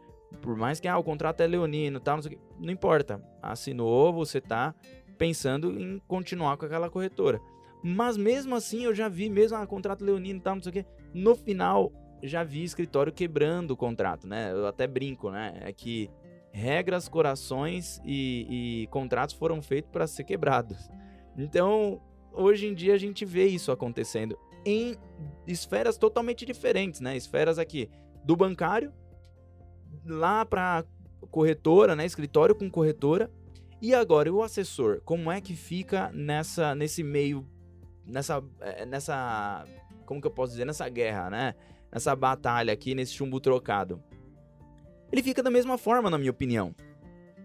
Por 0.42 0.56
mais 0.56 0.80
que 0.80 0.88
ah, 0.88 0.98
o 0.98 1.04
contrato 1.04 1.40
é 1.40 1.46
leonino, 1.46 2.00
tal, 2.00 2.18
não, 2.18 2.30
não 2.58 2.72
importa. 2.72 3.22
Assinou, 3.42 4.12
você 4.12 4.40
tá 4.40 4.74
pensando 5.16 5.78
em 5.78 5.98
continuar 6.06 6.56
com 6.56 6.66
aquela 6.66 6.88
corretora. 6.88 7.40
Mas 7.82 8.16
mesmo 8.16 8.54
assim, 8.54 8.84
eu 8.84 8.94
já 8.94 9.08
vi, 9.08 9.30
mesmo 9.30 9.56
ah, 9.56 9.66
contrato 9.66 10.04
leonino 10.04 10.40
tal, 10.40 10.56
não 10.56 10.62
sei 10.62 10.70
o 10.70 10.72
quê, 10.72 10.86
no 11.14 11.34
final, 11.34 11.92
já 12.22 12.42
vi 12.42 12.62
escritório 12.64 13.12
quebrando 13.12 13.72
o 13.72 13.76
contrato, 13.76 14.26
né? 14.26 14.52
Eu 14.52 14.66
até 14.66 14.86
brinco, 14.86 15.30
né? 15.30 15.58
É 15.60 15.72
que 15.72 16.10
regras, 16.52 17.08
corações 17.08 18.00
e, 18.04 18.82
e 18.82 18.86
contratos 18.88 19.34
foram 19.34 19.62
feitos 19.62 19.90
para 19.90 20.06
ser 20.06 20.24
quebrados. 20.24 20.90
Então, 21.36 22.00
hoje 22.32 22.66
em 22.66 22.74
dia 22.74 22.94
a 22.94 22.98
gente 22.98 23.24
vê 23.24 23.46
isso 23.46 23.70
acontecendo 23.70 24.38
em 24.64 24.96
esferas 25.46 25.96
totalmente 25.96 26.44
diferentes, 26.44 27.00
né? 27.00 27.16
Esferas 27.16 27.58
aqui 27.58 27.88
do 28.24 28.36
bancário 28.36 28.92
lá 30.04 30.44
para 30.44 30.84
corretora, 31.30 31.94
né? 31.94 32.04
Escritório 32.04 32.54
com 32.54 32.70
corretora. 32.70 33.30
E 33.80 33.94
agora 33.94 34.32
o 34.32 34.42
assessor, 34.42 35.00
como 35.04 35.30
é 35.30 35.40
que 35.40 35.54
fica 35.54 36.10
nessa 36.12 36.74
nesse 36.74 37.02
meio 37.02 37.46
nessa 38.04 38.42
eh, 38.60 38.84
nessa 38.84 39.64
como 40.04 40.20
que 40.20 40.26
eu 40.26 40.30
posso 40.30 40.52
dizer, 40.52 40.64
nessa 40.64 40.88
guerra, 40.88 41.30
né? 41.30 41.54
Nessa 41.92 42.16
batalha 42.16 42.72
aqui, 42.72 42.94
nesse 42.94 43.12
chumbo 43.12 43.38
trocado. 43.40 44.02
Ele 45.10 45.22
fica 45.22 45.42
da 45.42 45.50
mesma 45.50 45.78
forma, 45.78 46.10
na 46.10 46.18
minha 46.18 46.30
opinião. 46.30 46.74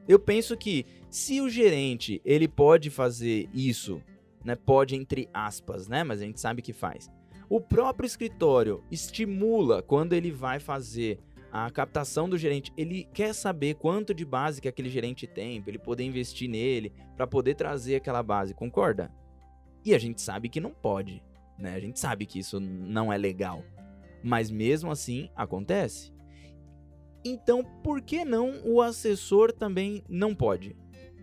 Eu 0.07 0.19
penso 0.19 0.57
que 0.57 0.85
se 1.09 1.39
o 1.39 1.49
gerente, 1.49 2.21
ele 2.25 2.47
pode 2.47 2.89
fazer 2.89 3.49
isso, 3.53 4.01
né? 4.43 4.55
Pode 4.55 4.95
entre 4.95 5.29
aspas, 5.33 5.87
né? 5.87 6.03
Mas 6.03 6.21
a 6.21 6.25
gente 6.25 6.39
sabe 6.39 6.61
que 6.61 6.73
faz. 6.73 7.09
O 7.49 7.61
próprio 7.61 8.07
escritório 8.07 8.83
estimula 8.91 9.81
quando 9.81 10.13
ele 10.13 10.31
vai 10.31 10.59
fazer 10.59 11.19
a 11.51 11.69
captação 11.69 12.27
do 12.27 12.35
gerente, 12.35 12.73
ele 12.75 13.07
quer 13.13 13.31
saber 13.31 13.75
quanto 13.75 14.11
de 14.11 14.25
base 14.25 14.59
que 14.59 14.67
aquele 14.67 14.89
gerente 14.89 15.27
tem, 15.27 15.61
para 15.61 15.69
ele 15.69 15.77
poder 15.77 16.03
investir 16.03 16.49
nele, 16.49 16.91
para 17.15 17.27
poder 17.27 17.53
trazer 17.53 17.95
aquela 17.95 18.23
base, 18.23 18.55
concorda? 18.55 19.11
E 19.85 19.93
a 19.93 19.99
gente 19.99 20.19
sabe 20.19 20.49
que 20.49 20.59
não 20.59 20.71
pode, 20.71 21.21
né? 21.59 21.75
A 21.75 21.79
gente 21.79 21.99
sabe 21.99 22.25
que 22.25 22.39
isso 22.39 22.59
não 22.59 23.13
é 23.13 23.17
legal. 23.19 23.63
Mas 24.23 24.49
mesmo 24.49 24.89
assim 24.89 25.29
acontece. 25.35 26.11
Então, 27.25 27.63
por 27.83 28.01
que 28.01 28.25
não 28.25 28.61
o 28.65 28.81
assessor 28.81 29.51
também 29.51 30.03
não 30.09 30.35
pode? 30.35 30.75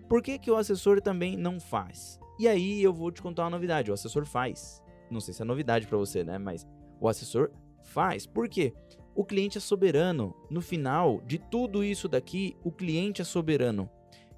Por 0.09 0.23
que, 0.23 0.39
que 0.39 0.51
o 0.51 0.57
assessor 0.57 1.01
também 1.01 1.37
não 1.37 1.61
faz? 1.61 2.19
E 2.39 2.49
aí 2.49 2.83
eu 2.83 2.93
vou 2.93 3.13
te 3.13 3.21
contar 3.21 3.45
uma 3.45 3.51
novidade, 3.51 3.91
o 3.91 3.95
assessor 3.95 4.25
faz. 4.25 4.83
Não 5.11 5.21
sei 5.21 5.35
se 5.35 5.43
é 5.43 5.45
novidade 5.45 5.87
para 5.87 5.99
você, 5.99 6.25
né? 6.25 6.39
Mas 6.39 6.67
o 7.01 7.09
assessor 7.09 7.51
faz. 7.83 8.27
Por 8.27 8.49
quê? 8.49 8.73
O 9.15 9.25
cliente 9.25 9.59
é 9.59 9.61
soberano. 9.61 10.35
No 10.49 10.61
final 10.61 11.21
de 11.27 11.39
tudo 11.39 11.85
isso 11.85 12.09
daqui, 12.09 12.57
o 12.65 12.73
cliente 12.73 13.21
é 13.21 13.25
soberano. 13.25 13.91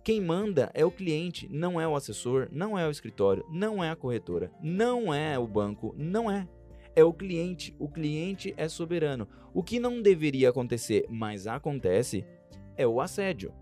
Quem 0.04 0.20
manda 0.20 0.68
é 0.74 0.84
o 0.84 0.90
cliente, 0.90 1.48
não 1.48 1.80
é 1.80 1.86
o 1.86 1.94
assessor, 1.94 2.48
não 2.50 2.76
é 2.76 2.86
o 2.88 2.90
escritório, 2.90 3.46
não 3.48 3.84
é 3.84 3.90
a 3.90 3.96
corretora, 3.96 4.50
não 4.60 5.14
é 5.14 5.38
o 5.38 5.46
banco, 5.46 5.94
não 5.96 6.28
é. 6.28 6.48
É 6.94 7.04
o 7.04 7.12
cliente. 7.12 7.74
O 7.78 7.88
cliente 7.88 8.54
é 8.56 8.68
soberano. 8.68 9.26
O 9.54 9.62
que 9.62 9.80
não 9.80 10.02
deveria 10.02 10.50
acontecer, 10.50 11.06
mas 11.08 11.46
acontece, 11.46 12.24
é 12.76 12.86
o 12.86 13.00
assédio. 13.00 13.52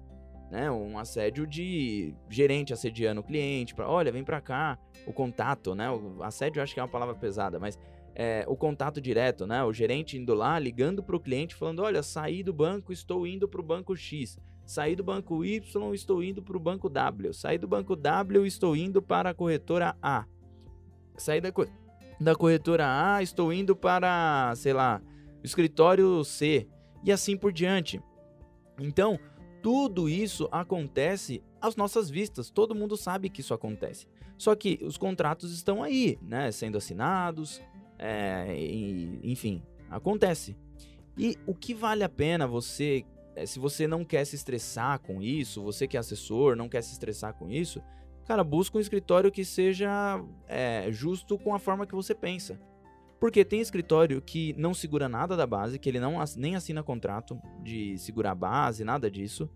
Né? 0.51 0.71
Um 0.71 0.99
assédio 0.99 1.47
de 1.47 2.13
gerente 2.29 2.73
assediando 2.73 3.21
o 3.21 3.25
cliente, 3.25 3.75
para, 3.75 3.89
olha, 3.89 4.11
vem 4.11 4.25
para 4.25 4.41
cá, 4.41 4.77
o 5.07 5.13
contato, 5.13 5.77
né? 5.77 5.89
O 5.91 6.23
assédio 6.25 6.61
acho 6.61 6.75
que 6.75 6.81
é 6.81 6.83
uma 6.83 6.89
palavra 6.89 7.15
pesada, 7.15 7.61
mas 7.61 7.79
é, 8.15 8.45
o 8.49 8.57
contato 8.57 9.01
direto, 9.01 9.47
né? 9.47 9.63
O 9.63 9.73
gerente 9.73 10.19
indo 10.19 10.35
lá, 10.35 10.59
ligando 10.59 11.03
para 11.03 11.15
o 11.15 11.21
cliente, 11.21 11.55
falando: 11.55 11.83
Olha, 11.83 12.03
saí 12.03 12.43
do 12.43 12.53
banco, 12.53 12.93
estou 12.93 13.27
indo 13.27 13.49
para 13.49 13.61
o 13.61 13.65
banco 13.65 13.97
X. 13.97 14.39
Saí 14.67 14.95
do 14.95 15.03
banco 15.03 15.45
Y, 15.45 15.95
estou 15.95 16.23
indo 16.23 16.43
para 16.43 16.57
o 16.57 16.61
banco 16.61 16.89
W. 16.89 17.33
Saí 17.33 17.59
do 17.59 17.67
banco 17.67 17.97
W, 17.97 18.47
estou 18.47 18.77
indo 18.77 19.01
para 19.03 19.31
a 19.31 19.35
corretora 19.35 19.97
A. 20.03 20.27
Saí 21.17 21.41
da, 21.41 21.51
co 21.51 21.67
da 22.21 22.35
corretora 22.35 22.87
A, 22.87 23.23
estou 23.23 23.53
indo 23.53 23.75
para, 23.75 24.53
sei 24.57 24.73
lá, 24.73 25.01
o 25.43 25.47
escritório 25.47 26.23
C. 26.23 26.69
E 27.03 27.11
assim 27.11 27.35
por 27.37 27.51
diante. 27.51 28.01
Então, 28.79 29.19
tudo 29.63 30.09
isso 30.09 30.49
acontece 30.53 31.43
às 31.61 31.77
nossas 31.77 32.11
vistas. 32.11 32.51
Todo 32.51 32.75
mundo 32.75 32.97
sabe 32.97 33.31
que 33.31 33.41
isso 33.41 33.55
acontece. 33.55 34.07
Só 34.37 34.55
que 34.55 34.79
os 34.83 34.99
contratos 34.99 35.53
estão 35.53 35.83
aí, 35.83 36.19
né? 36.23 36.53
Sendo 36.53 36.77
assinados, 36.77 37.63
é, 37.99 38.55
e, 38.55 39.21
enfim, 39.23 39.63
acontece. 39.91 40.57
E 41.17 41.37
o 41.47 41.55
que 41.55 41.75
vale 41.75 42.03
a 42.03 42.09
pena 42.09 42.47
você, 42.47 43.05
é, 43.37 43.45
se 43.45 43.59
você 43.59 43.87
não 43.87 44.05
quer 44.05 44.25
se 44.25 44.37
estressar 44.37 44.99
com 45.01 45.23
isso, 45.23 45.63
você 45.63 45.87
que 45.87 45.97
é 45.97 46.01
assessor, 46.01 46.57
não 46.57 46.69
quer 46.69 46.83
se 46.83 46.93
estressar 46.93 47.35
com 47.35 47.51
isso, 47.51 47.83
cara, 48.31 48.45
busca 48.45 48.79
um 48.79 48.81
escritório 48.81 49.29
que 49.29 49.45
seja 49.45 50.25
é, 50.47 50.87
justo 50.93 51.37
com 51.37 51.53
a 51.53 51.59
forma 51.59 51.85
que 51.85 51.97
você 51.97 52.15
pensa. 52.15 52.61
Porque 53.19 53.45
tem 53.45 53.61
escritório 53.61 54.23
que 54.23 54.55
não 54.57 54.73
segura 54.73 55.09
nada 55.09 55.37
da 55.37 55.45
base, 55.45 55.81
que 55.81 55.89
ele 55.89 55.99
não 55.99 56.15
nem 56.37 56.55
assina 56.55 56.81
contrato 56.81 57.37
de 57.61 57.99
segurar 57.99 58.31
a 58.31 58.35
base, 58.37 58.85
nada 58.85 59.11
disso, 59.11 59.51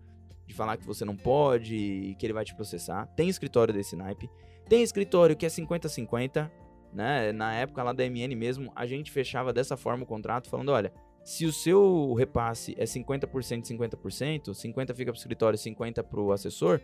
de 0.45 0.53
falar 0.53 0.75
que 0.75 0.85
você 0.85 1.05
não 1.05 1.15
pode 1.15 1.73
e 1.73 2.15
que 2.15 2.25
ele 2.25 2.33
vai 2.33 2.43
te 2.43 2.53
processar. 2.53 3.05
Tem 3.15 3.29
escritório 3.29 3.73
desse 3.73 3.95
naipe. 3.95 4.29
Tem 4.67 4.83
escritório 4.83 5.37
que 5.37 5.45
é 5.45 5.49
50-50, 5.49 6.51
né? 6.91 7.31
Na 7.31 7.55
época 7.55 7.81
lá 7.81 7.93
da 7.93 8.03
MN 8.03 8.35
mesmo, 8.35 8.73
a 8.75 8.85
gente 8.85 9.09
fechava 9.09 9.53
dessa 9.53 9.77
forma 9.77 10.03
o 10.03 10.05
contrato, 10.05 10.49
falando: 10.49 10.73
olha, 10.73 10.91
se 11.23 11.45
o 11.45 11.53
seu 11.53 12.13
repasse 12.13 12.75
é 12.77 12.83
50%, 12.83 13.25
50%, 13.63 14.49
50% 14.49 14.93
fica 14.93 15.13
para 15.13 15.17
o 15.17 15.21
escritório, 15.21 15.57
50% 15.57 16.03
para 16.03 16.19
o 16.19 16.33
assessor, 16.33 16.81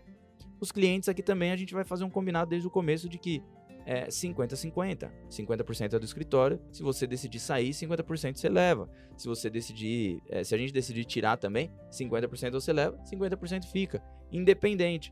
os 0.61 0.71
clientes 0.71 1.09
aqui 1.09 1.23
também 1.23 1.51
a 1.51 1.55
gente 1.55 1.73
vai 1.73 1.83
fazer 1.83 2.03
um 2.03 2.09
combinado 2.09 2.51
desde 2.51 2.67
o 2.67 2.71
começo 2.71 3.09
de 3.09 3.17
que 3.17 3.43
é 3.85 4.07
50-50. 4.07 5.09
50% 5.27 5.93
é 5.93 5.99
do 5.99 6.05
escritório. 6.05 6.61
Se 6.71 6.83
você 6.83 7.07
decidir 7.07 7.39
sair, 7.39 7.71
50% 7.71 8.37
você 8.37 8.47
leva. 8.47 8.87
Se 9.17 9.27
você 9.27 9.49
decidir, 9.49 10.21
é, 10.29 10.43
se 10.43 10.53
a 10.53 10.57
gente 10.57 10.71
decidir 10.71 11.03
tirar 11.03 11.37
também, 11.37 11.71
50% 11.91 12.51
você 12.51 12.71
leva, 12.71 12.95
50% 13.03 13.65
fica. 13.65 14.03
Independente. 14.31 15.11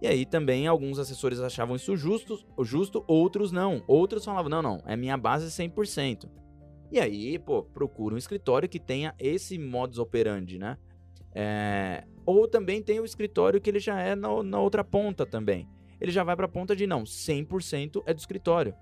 E 0.00 0.06
aí 0.06 0.24
também 0.24 0.66
alguns 0.66 0.98
assessores 0.98 1.40
achavam 1.40 1.76
isso 1.76 1.94
justo, 1.94 2.38
justo, 2.62 3.04
outros 3.06 3.52
não. 3.52 3.84
Outros 3.86 4.24
falavam, 4.24 4.48
não, 4.48 4.62
não, 4.62 4.82
é 4.86 4.96
minha 4.96 5.16
base 5.18 5.46
100%. 5.46 6.26
E 6.90 6.98
aí, 6.98 7.38
pô, 7.38 7.62
procura 7.62 8.14
um 8.14 8.18
escritório 8.18 8.68
que 8.68 8.80
tenha 8.80 9.14
esse 9.18 9.58
modus 9.58 9.98
operandi, 9.98 10.58
né? 10.58 10.76
É... 11.32 12.04
Ou 12.30 12.46
também 12.46 12.80
tem 12.80 13.00
o 13.00 13.04
escritório 13.04 13.60
que 13.60 13.68
ele 13.68 13.80
já 13.80 14.00
é 14.00 14.14
na, 14.14 14.42
na 14.42 14.60
outra 14.60 14.84
ponta 14.84 15.26
também. 15.26 15.68
Ele 16.00 16.12
já 16.12 16.22
vai 16.22 16.36
para 16.36 16.46
a 16.46 16.48
ponta 16.48 16.76
de 16.76 16.86
não, 16.86 17.02
100% 17.02 18.02
é 18.06 18.14
do 18.14 18.18
escritório. 18.18 18.74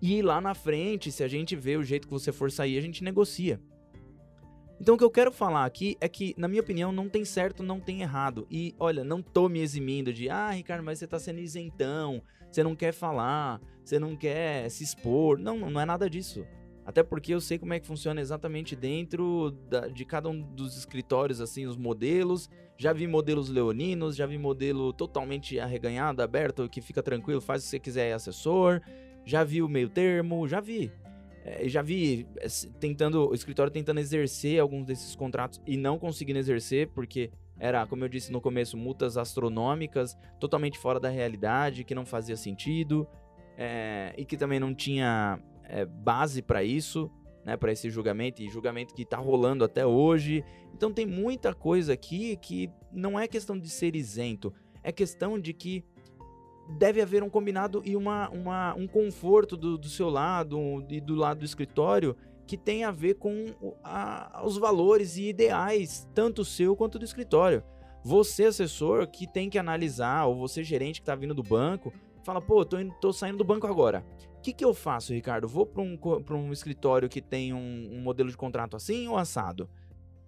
E 0.00 0.22
lá 0.22 0.40
na 0.40 0.54
frente, 0.54 1.10
se 1.10 1.24
a 1.24 1.28
gente 1.28 1.56
vê 1.56 1.76
o 1.76 1.82
jeito 1.82 2.06
que 2.06 2.12
você 2.12 2.30
for 2.30 2.50
sair, 2.50 2.78
a 2.78 2.80
gente 2.80 3.02
negocia. 3.02 3.60
Então 4.80 4.94
o 4.94 4.98
que 4.98 5.04
eu 5.04 5.10
quero 5.10 5.32
falar 5.32 5.64
aqui 5.64 5.96
é 6.00 6.08
que, 6.08 6.34
na 6.36 6.46
minha 6.46 6.60
opinião, 6.60 6.92
não 6.92 7.08
tem 7.08 7.24
certo, 7.24 7.62
não 7.62 7.80
tem 7.80 8.02
errado. 8.02 8.46
E 8.50 8.74
olha, 8.78 9.02
não 9.02 9.20
tô 9.20 9.48
me 9.48 9.60
eximindo 9.60 10.12
de, 10.12 10.30
ah, 10.30 10.50
Ricardo, 10.50 10.84
mas 10.84 10.98
você 10.98 11.06
tá 11.06 11.18
sendo 11.18 11.40
isentão, 11.40 12.22
você 12.50 12.62
não 12.62 12.76
quer 12.76 12.92
falar, 12.92 13.60
você 13.84 13.98
não 13.98 14.14
quer 14.14 14.68
se 14.70 14.84
expor. 14.84 15.38
Não, 15.38 15.58
não 15.58 15.80
é 15.80 15.84
nada 15.84 16.08
disso. 16.08 16.46
Até 16.86 17.02
porque 17.02 17.32
eu 17.32 17.40
sei 17.40 17.58
como 17.58 17.72
é 17.72 17.80
que 17.80 17.86
funciona 17.86 18.20
exatamente 18.20 18.76
dentro 18.76 19.52
da, 19.70 19.88
de 19.88 20.04
cada 20.04 20.28
um 20.28 20.40
dos 20.40 20.76
escritórios, 20.76 21.40
assim, 21.40 21.66
os 21.66 21.76
modelos. 21.76 22.50
Já 22.76 22.92
vi 22.92 23.06
modelos 23.06 23.48
leoninos, 23.48 24.16
já 24.16 24.26
vi 24.26 24.36
modelo 24.36 24.92
totalmente 24.92 25.58
arreganhado, 25.58 26.22
aberto, 26.22 26.68
que 26.68 26.82
fica 26.82 27.02
tranquilo, 27.02 27.40
faz 27.40 27.62
o 27.62 27.64
que 27.64 27.70
você 27.70 27.78
quiser, 27.78 28.08
é 28.10 28.12
assessor. 28.12 28.82
Já 29.24 29.42
vi 29.42 29.62
o 29.62 29.68
meio 29.68 29.88
termo, 29.88 30.46
já 30.46 30.60
vi. 30.60 30.92
É, 31.44 31.68
já 31.68 31.80
vi 31.80 32.26
é, 32.36 32.46
tentando, 32.78 33.28
o 33.30 33.34
escritório 33.34 33.72
tentando 33.72 34.00
exercer 34.00 34.60
alguns 34.60 34.86
desses 34.86 35.14
contratos 35.14 35.60
e 35.66 35.76
não 35.76 35.98
conseguindo 35.98 36.38
exercer, 36.38 36.88
porque 36.88 37.30
era, 37.58 37.86
como 37.86 38.04
eu 38.04 38.08
disse 38.08 38.32
no 38.32 38.40
começo, 38.40 38.76
multas 38.76 39.16
astronômicas, 39.16 40.16
totalmente 40.40 40.78
fora 40.78 40.98
da 40.98 41.08
realidade, 41.08 41.84
que 41.84 41.94
não 41.94 42.04
fazia 42.04 42.36
sentido, 42.36 43.06
é, 43.56 44.12
e 44.18 44.24
que 44.24 44.36
também 44.36 44.58
não 44.58 44.74
tinha 44.74 45.38
é, 45.68 45.84
base 45.84 46.42
para 46.42 46.62
isso, 46.62 47.10
né, 47.44 47.56
para 47.56 47.72
esse 47.72 47.90
julgamento, 47.90 48.42
e 48.42 48.48
julgamento 48.48 48.94
que 48.94 49.02
está 49.02 49.18
rolando 49.18 49.64
até 49.64 49.86
hoje. 49.86 50.44
Então 50.72 50.92
tem 50.92 51.06
muita 51.06 51.54
coisa 51.54 51.92
aqui 51.92 52.36
que 52.36 52.70
não 52.92 53.18
é 53.18 53.28
questão 53.28 53.58
de 53.58 53.68
ser 53.68 53.94
isento, 53.94 54.52
é 54.82 54.90
questão 54.90 55.38
de 55.38 55.52
que 55.52 55.84
deve 56.78 57.02
haver 57.02 57.22
um 57.22 57.28
combinado 57.28 57.82
e 57.84 57.94
uma, 57.94 58.30
uma, 58.30 58.74
um 58.74 58.86
conforto 58.86 59.56
do, 59.56 59.76
do 59.76 59.88
seu 59.88 60.08
lado 60.08 60.84
e 60.88 61.00
do 61.00 61.14
lado 61.14 61.40
do 61.40 61.44
escritório 61.44 62.16
que 62.46 62.56
tem 62.56 62.84
a 62.84 62.90
ver 62.90 63.14
com 63.14 63.46
a, 63.82 64.42
os 64.44 64.58
valores 64.58 65.16
e 65.16 65.28
ideais, 65.28 66.08
tanto 66.14 66.44
seu 66.44 66.76
quanto 66.76 66.98
do 66.98 67.04
escritório. 67.04 67.62
Você, 68.02 68.44
assessor, 68.44 69.06
que 69.06 69.26
tem 69.26 69.48
que 69.48 69.58
analisar, 69.58 70.26
ou 70.26 70.36
você, 70.36 70.62
gerente 70.62 71.00
que 71.00 71.02
está 71.02 71.14
vindo 71.14 71.34
do 71.34 71.42
banco, 71.42 71.92
fala, 72.22 72.40
pô, 72.40 72.64
tô, 72.64 72.76
tô 73.00 73.12
saindo 73.12 73.38
do 73.38 73.44
banco 73.44 73.66
agora. 73.66 74.04
Que, 74.44 74.52
que 74.52 74.62
eu 74.62 74.74
faço, 74.74 75.14
Ricardo? 75.14 75.48
Vou 75.48 75.64
para 75.64 75.82
um, 75.82 75.98
um 76.32 76.52
escritório 76.52 77.08
que 77.08 77.22
tem 77.22 77.54
um, 77.54 77.88
um 77.94 78.02
modelo 78.02 78.28
de 78.28 78.36
contrato 78.36 78.76
assim 78.76 79.08
ou 79.08 79.16
assado? 79.16 79.70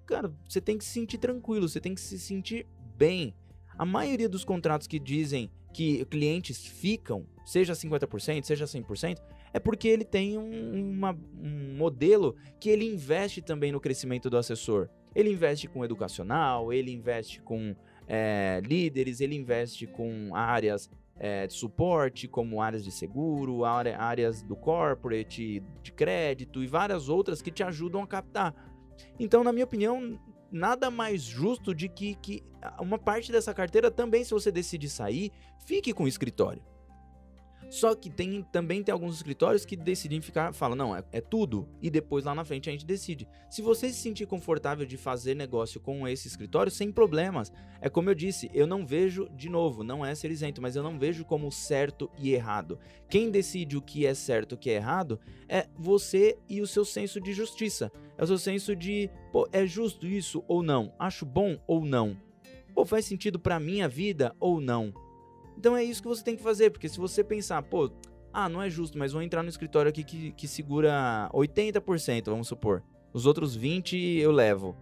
Cara, 0.06 0.32
você 0.48 0.58
tem 0.58 0.78
que 0.78 0.84
se 0.86 0.90
sentir 0.92 1.18
tranquilo, 1.18 1.68
você 1.68 1.78
tem 1.78 1.94
que 1.94 2.00
se 2.00 2.18
sentir 2.18 2.66
bem. 2.96 3.34
A 3.76 3.84
maioria 3.84 4.26
dos 4.26 4.42
contratos 4.42 4.86
que 4.86 4.98
dizem 4.98 5.50
que 5.70 6.02
clientes 6.06 6.64
ficam, 6.64 7.26
seja 7.44 7.74
50%, 7.74 8.42
seja 8.44 8.64
100%, 8.64 9.18
é 9.52 9.60
porque 9.60 9.86
ele 9.86 10.04
tem 10.04 10.38
um, 10.38 10.92
uma, 10.92 11.12
um 11.38 11.76
modelo 11.76 12.36
que 12.58 12.70
ele 12.70 12.86
investe 12.86 13.42
também 13.42 13.70
no 13.70 13.80
crescimento 13.80 14.30
do 14.30 14.38
assessor. 14.38 14.88
Ele 15.14 15.30
investe 15.30 15.68
com 15.68 15.84
educacional, 15.84 16.72
ele 16.72 16.90
investe 16.90 17.42
com 17.42 17.76
é, 18.08 18.62
líderes, 18.64 19.20
ele 19.20 19.36
investe 19.36 19.86
com 19.86 20.34
áreas 20.34 20.88
é, 21.18 21.46
de 21.46 21.54
suporte, 21.54 22.28
como 22.28 22.60
áreas 22.60 22.84
de 22.84 22.90
seguro, 22.90 23.64
áreas 23.64 24.42
do 24.42 24.56
corporate, 24.56 25.62
de 25.82 25.92
crédito 25.92 26.62
e 26.62 26.66
várias 26.66 27.08
outras 27.08 27.40
que 27.40 27.50
te 27.50 27.62
ajudam 27.62 28.02
a 28.02 28.06
captar. 28.06 28.54
Então, 29.18 29.42
na 29.42 29.52
minha 29.52 29.64
opinião, 29.64 30.18
nada 30.50 30.90
mais 30.90 31.22
justo 31.22 31.74
de 31.74 31.88
que, 31.88 32.14
que 32.16 32.42
uma 32.80 32.98
parte 32.98 33.32
dessa 33.32 33.54
carteira 33.54 33.90
também, 33.90 34.24
se 34.24 34.32
você 34.32 34.50
decidir 34.50 34.88
sair, 34.88 35.32
fique 35.64 35.92
com 35.92 36.04
o 36.04 36.08
escritório. 36.08 36.62
Só 37.68 37.94
que 37.94 38.08
tem, 38.08 38.42
também 38.52 38.82
tem 38.82 38.92
alguns 38.92 39.16
escritórios 39.16 39.64
que 39.64 39.76
decidem 39.76 40.20
ficar, 40.20 40.52
falam, 40.52 40.76
não, 40.76 40.96
é, 40.96 41.02
é, 41.12 41.20
tudo, 41.20 41.68
e 41.82 41.90
depois 41.90 42.24
lá 42.24 42.34
na 42.34 42.44
frente 42.44 42.68
a 42.68 42.72
gente 42.72 42.86
decide. 42.86 43.28
Se 43.50 43.60
você 43.60 43.88
se 43.88 43.96
sentir 43.96 44.26
confortável 44.26 44.86
de 44.86 44.96
fazer 44.96 45.34
negócio 45.34 45.80
com 45.80 46.06
esse 46.06 46.28
escritório, 46.28 46.70
sem 46.70 46.92
problemas. 46.92 47.52
É 47.80 47.88
como 47.88 48.08
eu 48.08 48.14
disse, 48.14 48.50
eu 48.54 48.66
não 48.66 48.86
vejo, 48.86 49.28
de 49.30 49.48
novo, 49.48 49.82
não 49.82 50.04
é 50.04 50.14
ser 50.14 50.30
isento, 50.30 50.62
mas 50.62 50.76
eu 50.76 50.82
não 50.82 50.98
vejo 50.98 51.24
como 51.24 51.50
certo 51.50 52.10
e 52.18 52.32
errado. 52.32 52.78
Quem 53.08 53.30
decide 53.30 53.76
o 53.76 53.82
que 53.82 54.06
é 54.06 54.14
certo 54.14 54.52
e 54.52 54.54
o 54.54 54.58
que 54.58 54.70
é 54.70 54.74
errado 54.74 55.20
é 55.48 55.66
você 55.76 56.38
e 56.48 56.60
o 56.60 56.66
seu 56.66 56.84
senso 56.84 57.20
de 57.20 57.32
justiça. 57.32 57.92
É 58.16 58.24
o 58.24 58.26
seu 58.26 58.38
senso 58.38 58.74
de, 58.74 59.10
pô, 59.32 59.48
é 59.52 59.66
justo 59.66 60.06
isso 60.06 60.42
ou 60.48 60.62
não? 60.62 60.92
Acho 60.98 61.26
bom 61.26 61.58
ou 61.66 61.84
não? 61.84 62.16
Pô, 62.74 62.84
faz 62.84 63.04
sentido 63.04 63.38
para 63.38 63.60
minha 63.60 63.88
vida 63.88 64.34
ou 64.38 64.60
não? 64.60 64.92
Então 65.56 65.76
é 65.76 65.82
isso 65.82 66.02
que 66.02 66.08
você 66.08 66.22
tem 66.22 66.36
que 66.36 66.42
fazer, 66.42 66.70
porque 66.70 66.88
se 66.88 66.98
você 66.98 67.24
pensar, 67.24 67.62
pô, 67.62 67.90
ah, 68.32 68.48
não 68.48 68.62
é 68.62 68.68
justo, 68.68 68.98
mas 68.98 69.12
vou 69.12 69.22
entrar 69.22 69.42
no 69.42 69.48
escritório 69.48 69.88
aqui 69.88 70.04
que, 70.04 70.32
que 70.32 70.46
segura 70.46 71.30
80%, 71.32 72.26
vamos 72.26 72.48
supor. 72.48 72.82
Os 73.12 73.24
outros 73.24 73.58
20% 73.58 74.18
eu 74.20 74.30
levo. 74.30 74.76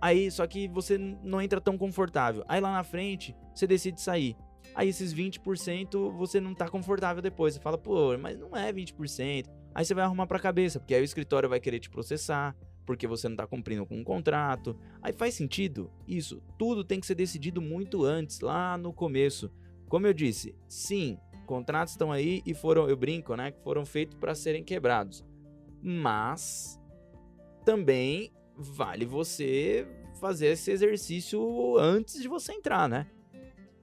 Aí, 0.00 0.30
só 0.30 0.46
que 0.46 0.66
você 0.68 0.96
não 0.96 1.42
entra 1.42 1.60
tão 1.60 1.76
confortável. 1.76 2.42
Aí 2.48 2.58
lá 2.58 2.72
na 2.72 2.82
frente, 2.82 3.36
você 3.54 3.66
decide 3.66 4.00
sair. 4.00 4.34
Aí 4.74 4.88
esses 4.88 5.12
20% 5.12 6.10
você 6.16 6.40
não 6.40 6.54
tá 6.54 6.68
confortável 6.68 7.20
depois. 7.22 7.54
Você 7.54 7.60
fala, 7.60 7.76
pô, 7.76 8.16
mas 8.16 8.38
não 8.38 8.56
é 8.56 8.72
20%. 8.72 9.46
Aí 9.74 9.84
você 9.84 9.92
vai 9.92 10.04
arrumar 10.04 10.26
pra 10.26 10.38
cabeça, 10.38 10.80
porque 10.80 10.94
aí 10.94 11.02
o 11.02 11.04
escritório 11.04 11.48
vai 11.48 11.60
querer 11.60 11.80
te 11.80 11.90
processar, 11.90 12.56
porque 12.86 13.06
você 13.06 13.28
não 13.28 13.36
tá 13.36 13.46
cumprindo 13.46 13.84
com 13.84 13.98
um 13.98 14.04
contrato. 14.04 14.74
Aí 15.02 15.12
faz 15.12 15.34
sentido? 15.34 15.90
Isso. 16.08 16.42
Tudo 16.58 16.82
tem 16.82 16.98
que 16.98 17.06
ser 17.06 17.14
decidido 17.14 17.60
muito 17.60 18.04
antes, 18.04 18.40
lá 18.40 18.78
no 18.78 18.92
começo. 18.92 19.50
Como 19.90 20.06
eu 20.06 20.14
disse, 20.14 20.54
sim, 20.68 21.18
contratos 21.46 21.94
estão 21.94 22.12
aí 22.12 22.42
e 22.46 22.54
foram, 22.54 22.88
eu 22.88 22.96
brinco, 22.96 23.34
né, 23.34 23.50
que 23.50 23.60
foram 23.60 23.84
feitos 23.84 24.16
para 24.16 24.36
serem 24.36 24.62
quebrados. 24.62 25.24
Mas 25.82 26.80
também 27.64 28.32
vale 28.56 29.04
você 29.04 29.84
fazer 30.20 30.46
esse 30.46 30.70
exercício 30.70 31.76
antes 31.76 32.22
de 32.22 32.28
você 32.28 32.52
entrar, 32.52 32.88
né? 32.88 33.08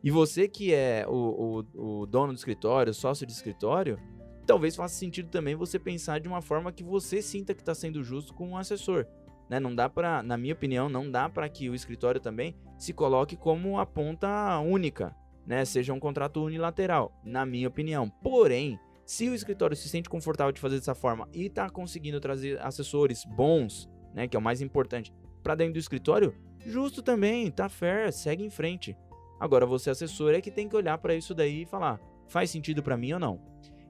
E 0.01 0.09
você 0.09 0.47
que 0.47 0.73
é 0.73 1.05
o, 1.09 1.65
o, 1.75 2.01
o 2.01 2.05
dono 2.05 2.31
do 2.31 2.37
escritório, 2.37 2.93
sócio 2.93 3.27
de 3.27 3.33
escritório, 3.33 3.99
talvez 4.45 4.77
faça 4.77 4.95
sentido 4.95 5.29
também 5.29 5.55
você 5.55 5.77
pensar 5.77 6.21
de 6.21 6.27
uma 6.29 6.41
forma 6.41 6.71
que 6.71 6.85
você 6.85 7.21
sinta 7.21 7.53
que 7.53 7.61
está 7.61 7.75
sendo 7.75 8.01
justo 8.01 8.33
com 8.33 8.53
o 8.53 8.57
assessor. 8.57 9.05
Né? 9.49 9.59
Não 9.59 9.75
dá 9.75 9.89
para, 9.89 10.23
na 10.23 10.37
minha 10.37 10.53
opinião, 10.53 10.87
não 10.87 11.11
dá 11.11 11.27
para 11.27 11.49
que 11.49 11.69
o 11.69 11.75
escritório 11.75 12.21
também 12.21 12.55
se 12.77 12.93
coloque 12.93 13.35
como 13.35 13.77
a 13.77 13.85
ponta 13.85 14.57
única 14.59 15.13
né, 15.47 15.63
seja 15.63 15.93
um 15.93 15.99
contrato 15.99 16.43
unilateral, 16.43 17.17
na 17.23 17.45
minha 17.45 17.69
opinião. 17.69 18.09
Porém, 18.09 18.77
se 19.05 19.29
o 19.29 19.33
escritório 19.33 19.77
se 19.77 19.87
sente 19.87 20.09
confortável 20.09 20.51
de 20.51 20.59
fazer 20.59 20.77
dessa 20.77 20.93
forma 20.93 21.27
e 21.33 21.45
está 21.45 21.69
conseguindo 21.69 22.19
trazer 22.19 22.59
assessores 22.61 23.23
bons, 23.25 23.89
né, 24.13 24.27
que 24.27 24.35
é 24.35 24.39
o 24.39 24.43
mais 24.43 24.61
importante, 24.61 25.13
para 25.41 25.55
dentro 25.55 25.73
do 25.73 25.79
escritório, 25.79 26.35
justo 26.65 27.01
também, 27.01 27.49
tá 27.49 27.69
fair, 27.69 28.11
segue 28.11 28.43
em 28.43 28.49
frente. 28.49 28.97
Agora 29.39 29.65
você 29.65 29.89
assessor 29.89 30.33
é 30.33 30.41
que 30.41 30.51
tem 30.51 30.67
que 30.67 30.75
olhar 30.75 30.97
para 30.97 31.15
isso 31.15 31.33
daí 31.33 31.61
e 31.61 31.65
falar, 31.65 31.99
faz 32.27 32.49
sentido 32.49 32.83
para 32.83 32.97
mim 32.97 33.13
ou 33.13 33.19
não. 33.19 33.39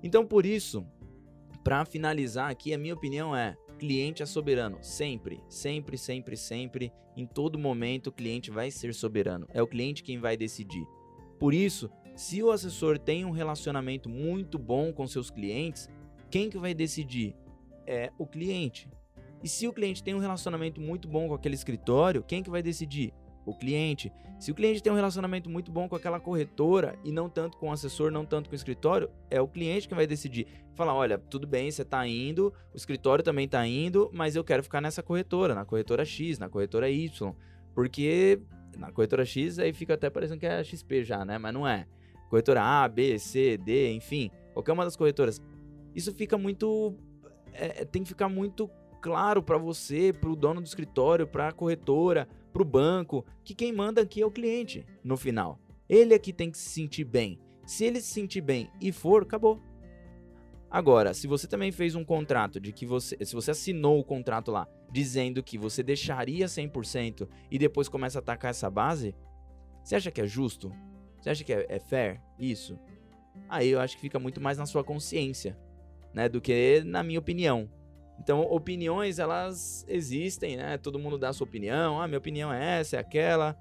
Então 0.03 0.23
por 0.23 0.45
isso, 0.45 0.85
para 1.63 1.83
finalizar 1.83 2.51
aqui, 2.51 2.73
a 2.73 2.77
minha 2.77 2.93
opinião 2.93 3.35
é 3.35 3.57
cliente 3.79 4.21
é 4.21 4.25
soberano, 4.25 4.77
sempre, 4.81 5.39
sempre, 5.47 5.97
sempre, 5.97 6.35
sempre, 6.35 6.91
em 7.15 7.25
todo 7.25 7.59
momento 7.59 8.07
o 8.07 8.11
cliente 8.11 8.51
vai 8.51 8.69
ser 8.69 8.93
soberano. 8.93 9.47
É 9.49 9.61
o 9.61 9.67
cliente 9.67 10.03
quem 10.03 10.19
vai 10.19 10.37
decidir. 10.37 10.85
Por 11.39 11.53
isso, 11.53 11.89
se 12.15 12.41
o 12.41 12.51
assessor 12.51 12.97
tem 12.97 13.25
um 13.25 13.31
relacionamento 13.31 14.09
muito 14.09 14.57
bom 14.57 14.91
com 14.91 15.05
seus 15.05 15.29
clientes, 15.29 15.89
quem 16.29 16.49
que 16.49 16.57
vai 16.57 16.73
decidir? 16.73 17.35
É 17.85 18.11
o 18.17 18.25
cliente. 18.25 18.89
E 19.43 19.47
se 19.47 19.67
o 19.67 19.73
cliente 19.73 20.03
tem 20.03 20.15
um 20.15 20.19
relacionamento 20.19 20.81
muito 20.81 21.07
bom 21.07 21.27
com 21.27 21.33
aquele 21.35 21.55
escritório, 21.55 22.23
quem 22.23 22.41
que 22.41 22.49
vai 22.49 22.63
decidir? 22.63 23.13
O 23.45 23.53
cliente. 23.53 24.11
Se 24.39 24.51
o 24.51 24.55
cliente 24.55 24.83
tem 24.83 24.91
um 24.91 24.95
relacionamento 24.95 25.49
muito 25.49 25.71
bom 25.71 25.87
com 25.87 25.95
aquela 25.95 26.19
corretora 26.19 26.97
e 27.03 27.11
não 27.11 27.29
tanto 27.29 27.57
com 27.57 27.69
o 27.69 27.71
assessor, 27.71 28.11
não 28.11 28.25
tanto 28.25 28.49
com 28.49 28.53
o 28.53 28.55
escritório, 28.55 29.09
é 29.29 29.39
o 29.39 29.47
cliente 29.47 29.87
que 29.87 29.95
vai 29.95 30.05
decidir. 30.05 30.47
Falar, 30.75 30.93
olha, 30.93 31.17
tudo 31.17 31.47
bem, 31.47 31.71
você 31.71 31.83
está 31.83 32.05
indo, 32.05 32.53
o 32.73 32.77
escritório 32.77 33.23
também 33.23 33.45
está 33.45 33.65
indo, 33.65 34.09
mas 34.13 34.35
eu 34.35 34.43
quero 34.43 34.63
ficar 34.63 34.81
nessa 34.81 35.01
corretora, 35.01 35.55
na 35.55 35.65
corretora 35.65 36.03
X, 36.03 36.37
na 36.37 36.49
corretora 36.49 36.89
Y, 36.89 37.33
porque 37.73 38.41
na 38.77 38.91
corretora 38.91 39.25
X, 39.25 39.59
aí 39.59 39.73
fica 39.73 39.95
até 39.95 40.09
parecendo 40.09 40.39
que 40.39 40.45
é 40.45 40.63
XP 40.63 41.03
já, 41.03 41.25
né? 41.25 41.37
Mas 41.37 41.53
não 41.53 41.67
é. 41.67 41.87
Corretora 42.29 42.61
A, 42.61 42.87
B, 42.87 43.17
C, 43.17 43.57
D, 43.57 43.93
enfim, 43.93 44.29
qualquer 44.53 44.73
uma 44.73 44.83
das 44.83 44.95
corretoras. 44.95 45.41
Isso 45.95 46.13
fica 46.13 46.37
muito. 46.37 46.95
É, 47.53 47.81
é 47.81 47.85
tem 47.85 48.03
que 48.03 48.09
ficar 48.09 48.29
muito 48.29 48.69
claro 49.01 49.41
para 49.41 49.57
você, 49.57 50.11
para 50.13 50.29
o 50.29 50.35
dono 50.35 50.61
do 50.61 50.67
escritório, 50.67 51.27
para 51.27 51.49
a 51.49 51.51
corretora, 51.51 52.27
para 52.51 52.61
o 52.61 52.65
banco, 52.65 53.25
que 53.43 53.55
quem 53.55 53.71
manda 53.71 54.01
aqui 54.01 54.21
é 54.21 54.25
o 54.25 54.31
cliente 54.31 54.85
no 55.03 55.15
final. 55.15 55.59
Ele 55.87 56.13
é 56.13 56.19
que 56.19 56.33
tem 56.33 56.51
que 56.51 56.57
se 56.57 56.69
sentir 56.69 57.05
bem. 57.05 57.39
Se 57.65 57.85
ele 57.85 58.01
se 58.01 58.07
sentir 58.07 58.41
bem 58.41 58.69
e 58.81 58.91
for, 58.91 59.23
acabou. 59.23 59.61
Agora, 60.69 61.13
se 61.13 61.27
você 61.27 61.47
também 61.47 61.71
fez 61.71 61.95
um 61.95 62.03
contrato 62.03 62.59
de 62.59 62.73
que 62.73 62.85
você, 62.85 63.17
se 63.23 63.33
você 63.33 63.51
assinou 63.51 63.99
o 63.99 64.03
contrato 64.03 64.51
lá 64.51 64.67
dizendo 64.91 65.41
que 65.41 65.57
você 65.57 65.81
deixaria 65.81 66.45
100% 66.45 67.27
e 67.49 67.57
depois 67.57 67.87
começa 67.87 68.19
a 68.19 68.21
atacar 68.21 68.51
essa 68.51 68.69
base, 68.69 69.15
você 69.83 69.95
acha 69.95 70.11
que 70.11 70.21
é 70.21 70.27
justo? 70.27 70.73
Você 71.19 71.29
acha 71.29 71.43
que 71.43 71.53
é, 71.53 71.65
é 71.69 71.79
fair 71.79 72.21
isso? 72.37 72.77
Aí 73.47 73.69
eu 73.69 73.79
acho 73.79 73.95
que 73.95 74.01
fica 74.01 74.19
muito 74.19 74.41
mais 74.41 74.57
na 74.57 74.65
sua 74.65 74.83
consciência, 74.83 75.57
né, 76.13 76.27
do 76.27 76.41
que 76.41 76.83
na 76.85 77.01
minha 77.01 77.19
opinião. 77.19 77.69
Então, 78.19 78.41
opiniões 78.41 79.19
elas 79.19 79.85
existem, 79.87 80.57
né? 80.57 80.77
Todo 80.77 80.97
mundo 80.97 81.17
dá 81.17 81.29
a 81.29 81.33
sua 81.33 81.45
opinião. 81.45 82.01
Ah, 82.01 82.07
minha 82.07 82.17
opinião 82.17 82.51
é 82.51 82.79
essa, 82.79 82.97
é 82.97 82.99
aquela. 82.99 83.55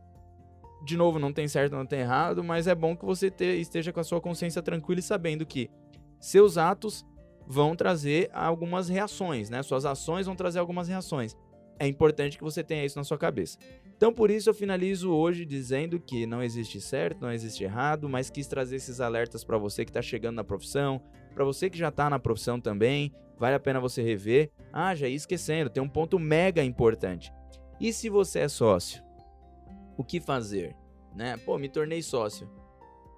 De 0.85 0.97
novo, 0.97 1.19
não 1.19 1.33
tem 1.33 1.47
certo, 1.47 1.75
não 1.75 1.87
tem 1.87 2.01
errado, 2.01 2.43
mas 2.43 2.67
é 2.67 2.75
bom 2.75 2.97
que 2.97 3.05
você 3.05 3.31
te, 3.31 3.45
esteja 3.45 3.93
com 3.93 4.01
a 4.01 4.05
sua 4.05 4.21
consciência 4.21 4.63
tranquila 4.63 5.01
e 5.01 5.03
sabendo 5.03 5.45
que 5.45 5.71
seus 6.21 6.59
atos 6.59 7.05
vão 7.47 7.77
trazer 7.77 8.29
algumas 8.33 8.89
reações, 8.89 9.49
né? 9.49 9.63
Suas 9.63 9.85
ações 9.85 10.27
vão 10.27 10.35
trazer 10.35 10.59
algumas 10.59 10.89
reações. 10.89 11.37
É 11.79 11.87
importante 11.87 12.37
que 12.39 12.45
você 12.45 12.65
tenha 12.65 12.85
isso 12.85 12.99
na 12.99 13.05
sua 13.05 13.19
cabeça. 13.19 13.59
Então, 13.97 14.13
por 14.13 14.31
isso, 14.31 14.51
eu 14.51 14.55
finalizo 14.55 15.11
hoje 15.11 15.45
dizendo 15.45 16.01
que 16.01 16.27
não 16.27 16.43
existe 16.43 16.81
certo, 16.81 17.21
não 17.21 17.33
existe 17.33 17.65
errado, 17.65 18.09
mas 18.09 18.31
quis 18.31 18.47
trazer 18.47 18.77
esses 18.77 19.01
alertas 19.01 19.45
para 19.45 19.59
você 19.59 19.85
que 19.85 19.91
está 19.91 20.03
chegando 20.03 20.37
na 20.37 20.45
profissão, 20.45 21.01
para 21.35 21.45
você 21.45 21.71
que 21.71 21.79
já 21.79 21.89
está 21.89 22.11
na 22.11 22.19
profissão 22.19 22.61
também. 22.61 23.15
Vale 23.39 23.55
a 23.55 23.61
pena 23.61 23.79
você 23.79 24.03
rever. 24.03 24.51
Ah, 24.73 24.95
já 24.95 25.07
ia 25.07 25.15
esquecendo, 25.15 25.71
tem 25.71 25.83
um 25.83 25.89
ponto 25.89 26.19
mega 26.19 26.65
importante. 26.65 27.33
E 27.79 27.93
se 27.93 28.09
você 28.09 28.41
é 28.41 28.49
sócio? 28.49 29.03
O 29.97 30.05
que 30.05 30.21
fazer? 30.21 30.75
Né? 31.15 31.37
Pô, 31.39 31.59
me 31.59 31.69
tornei 31.69 32.03
sócio. 32.03 32.51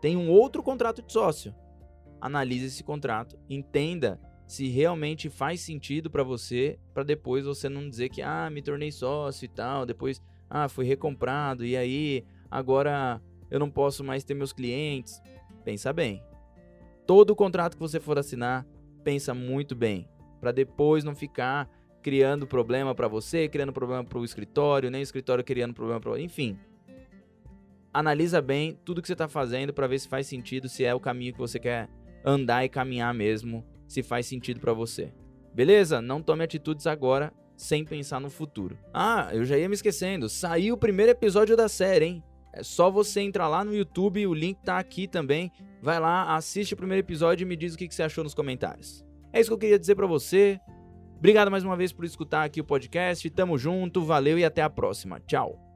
Tem 0.00 0.16
um 0.16 0.30
outro 0.30 0.62
contrato 0.62 1.02
de 1.02 1.12
sócio 1.12 1.54
analise 2.20 2.66
esse 2.66 2.84
contrato, 2.84 3.38
entenda 3.48 4.20
se 4.46 4.66
realmente 4.68 5.28
faz 5.28 5.60
sentido 5.60 6.10
para 6.10 6.22
você, 6.22 6.78
para 6.94 7.02
depois 7.02 7.44
você 7.44 7.68
não 7.68 7.88
dizer 7.88 8.08
que 8.08 8.22
ah, 8.22 8.48
me 8.50 8.62
tornei 8.62 8.90
sócio 8.90 9.44
e 9.44 9.48
tal, 9.48 9.84
depois 9.84 10.22
ah, 10.48 10.68
fui 10.68 10.86
recomprado 10.86 11.64
e 11.64 11.76
aí 11.76 12.24
agora 12.50 13.20
eu 13.50 13.60
não 13.60 13.70
posso 13.70 14.02
mais 14.02 14.24
ter 14.24 14.34
meus 14.34 14.52
clientes. 14.52 15.20
Pensa 15.64 15.92
bem. 15.92 16.22
Todo 17.06 17.36
contrato 17.36 17.74
que 17.74 17.80
você 17.80 18.00
for 18.00 18.18
assinar, 18.18 18.66
pensa 19.04 19.34
muito 19.34 19.74
bem, 19.74 20.08
para 20.40 20.50
depois 20.50 21.04
não 21.04 21.14
ficar 21.14 21.68
criando 22.02 22.46
problema 22.46 22.94
para 22.94 23.08
você, 23.08 23.48
criando 23.48 23.72
problema 23.72 24.04
para 24.04 24.18
o 24.18 24.24
escritório, 24.24 24.90
nem 24.90 25.00
o 25.00 25.02
escritório 25.02 25.44
criando 25.44 25.74
problema 25.74 26.00
para, 26.00 26.18
enfim. 26.20 26.58
Analisa 27.92 28.40
bem 28.40 28.78
tudo 28.82 29.02
que 29.02 29.08
você 29.08 29.14
está 29.14 29.28
fazendo 29.28 29.74
para 29.74 29.86
ver 29.86 29.98
se 29.98 30.08
faz 30.08 30.26
sentido, 30.26 30.68
se 30.68 30.84
é 30.84 30.94
o 30.94 31.00
caminho 31.00 31.32
que 31.32 31.38
você 31.38 31.58
quer 31.58 31.88
andar 32.24 32.64
e 32.64 32.68
caminhar 32.68 33.12
mesmo, 33.14 33.64
se 33.86 34.02
faz 34.02 34.26
sentido 34.26 34.60
para 34.60 34.72
você. 34.72 35.12
Beleza? 35.54 36.00
Não 36.00 36.22
tome 36.22 36.44
atitudes 36.44 36.86
agora 36.86 37.32
sem 37.56 37.84
pensar 37.84 38.20
no 38.20 38.30
futuro. 38.30 38.78
Ah, 38.94 39.30
eu 39.32 39.44
já 39.44 39.58
ia 39.58 39.68
me 39.68 39.74
esquecendo. 39.74 40.28
Saiu 40.28 40.74
o 40.74 40.78
primeiro 40.78 41.10
episódio 41.10 41.56
da 41.56 41.68
série, 41.68 42.04
hein? 42.04 42.24
É 42.52 42.62
só 42.62 42.90
você 42.90 43.20
entrar 43.20 43.48
lá 43.48 43.64
no 43.64 43.74
YouTube, 43.74 44.26
o 44.26 44.34
link 44.34 44.58
tá 44.62 44.78
aqui 44.78 45.06
também. 45.06 45.50
Vai 45.82 46.00
lá, 46.00 46.34
assiste 46.34 46.74
o 46.74 46.76
primeiro 46.76 47.04
episódio 47.04 47.44
e 47.44 47.48
me 47.48 47.56
diz 47.56 47.74
o 47.74 47.78
que 47.78 47.88
você 47.90 48.02
achou 48.02 48.24
nos 48.24 48.34
comentários. 48.34 49.04
É 49.32 49.40
isso 49.40 49.50
que 49.50 49.54
eu 49.54 49.58
queria 49.58 49.78
dizer 49.78 49.94
para 49.94 50.06
você. 50.06 50.58
Obrigado 51.18 51.50
mais 51.50 51.64
uma 51.64 51.76
vez 51.76 51.92
por 51.92 52.04
escutar 52.04 52.44
aqui 52.44 52.60
o 52.60 52.64
podcast. 52.64 53.28
Tamo 53.30 53.58
junto, 53.58 54.02
valeu 54.02 54.38
e 54.38 54.44
até 54.44 54.62
a 54.62 54.70
próxima. 54.70 55.20
Tchau. 55.20 55.67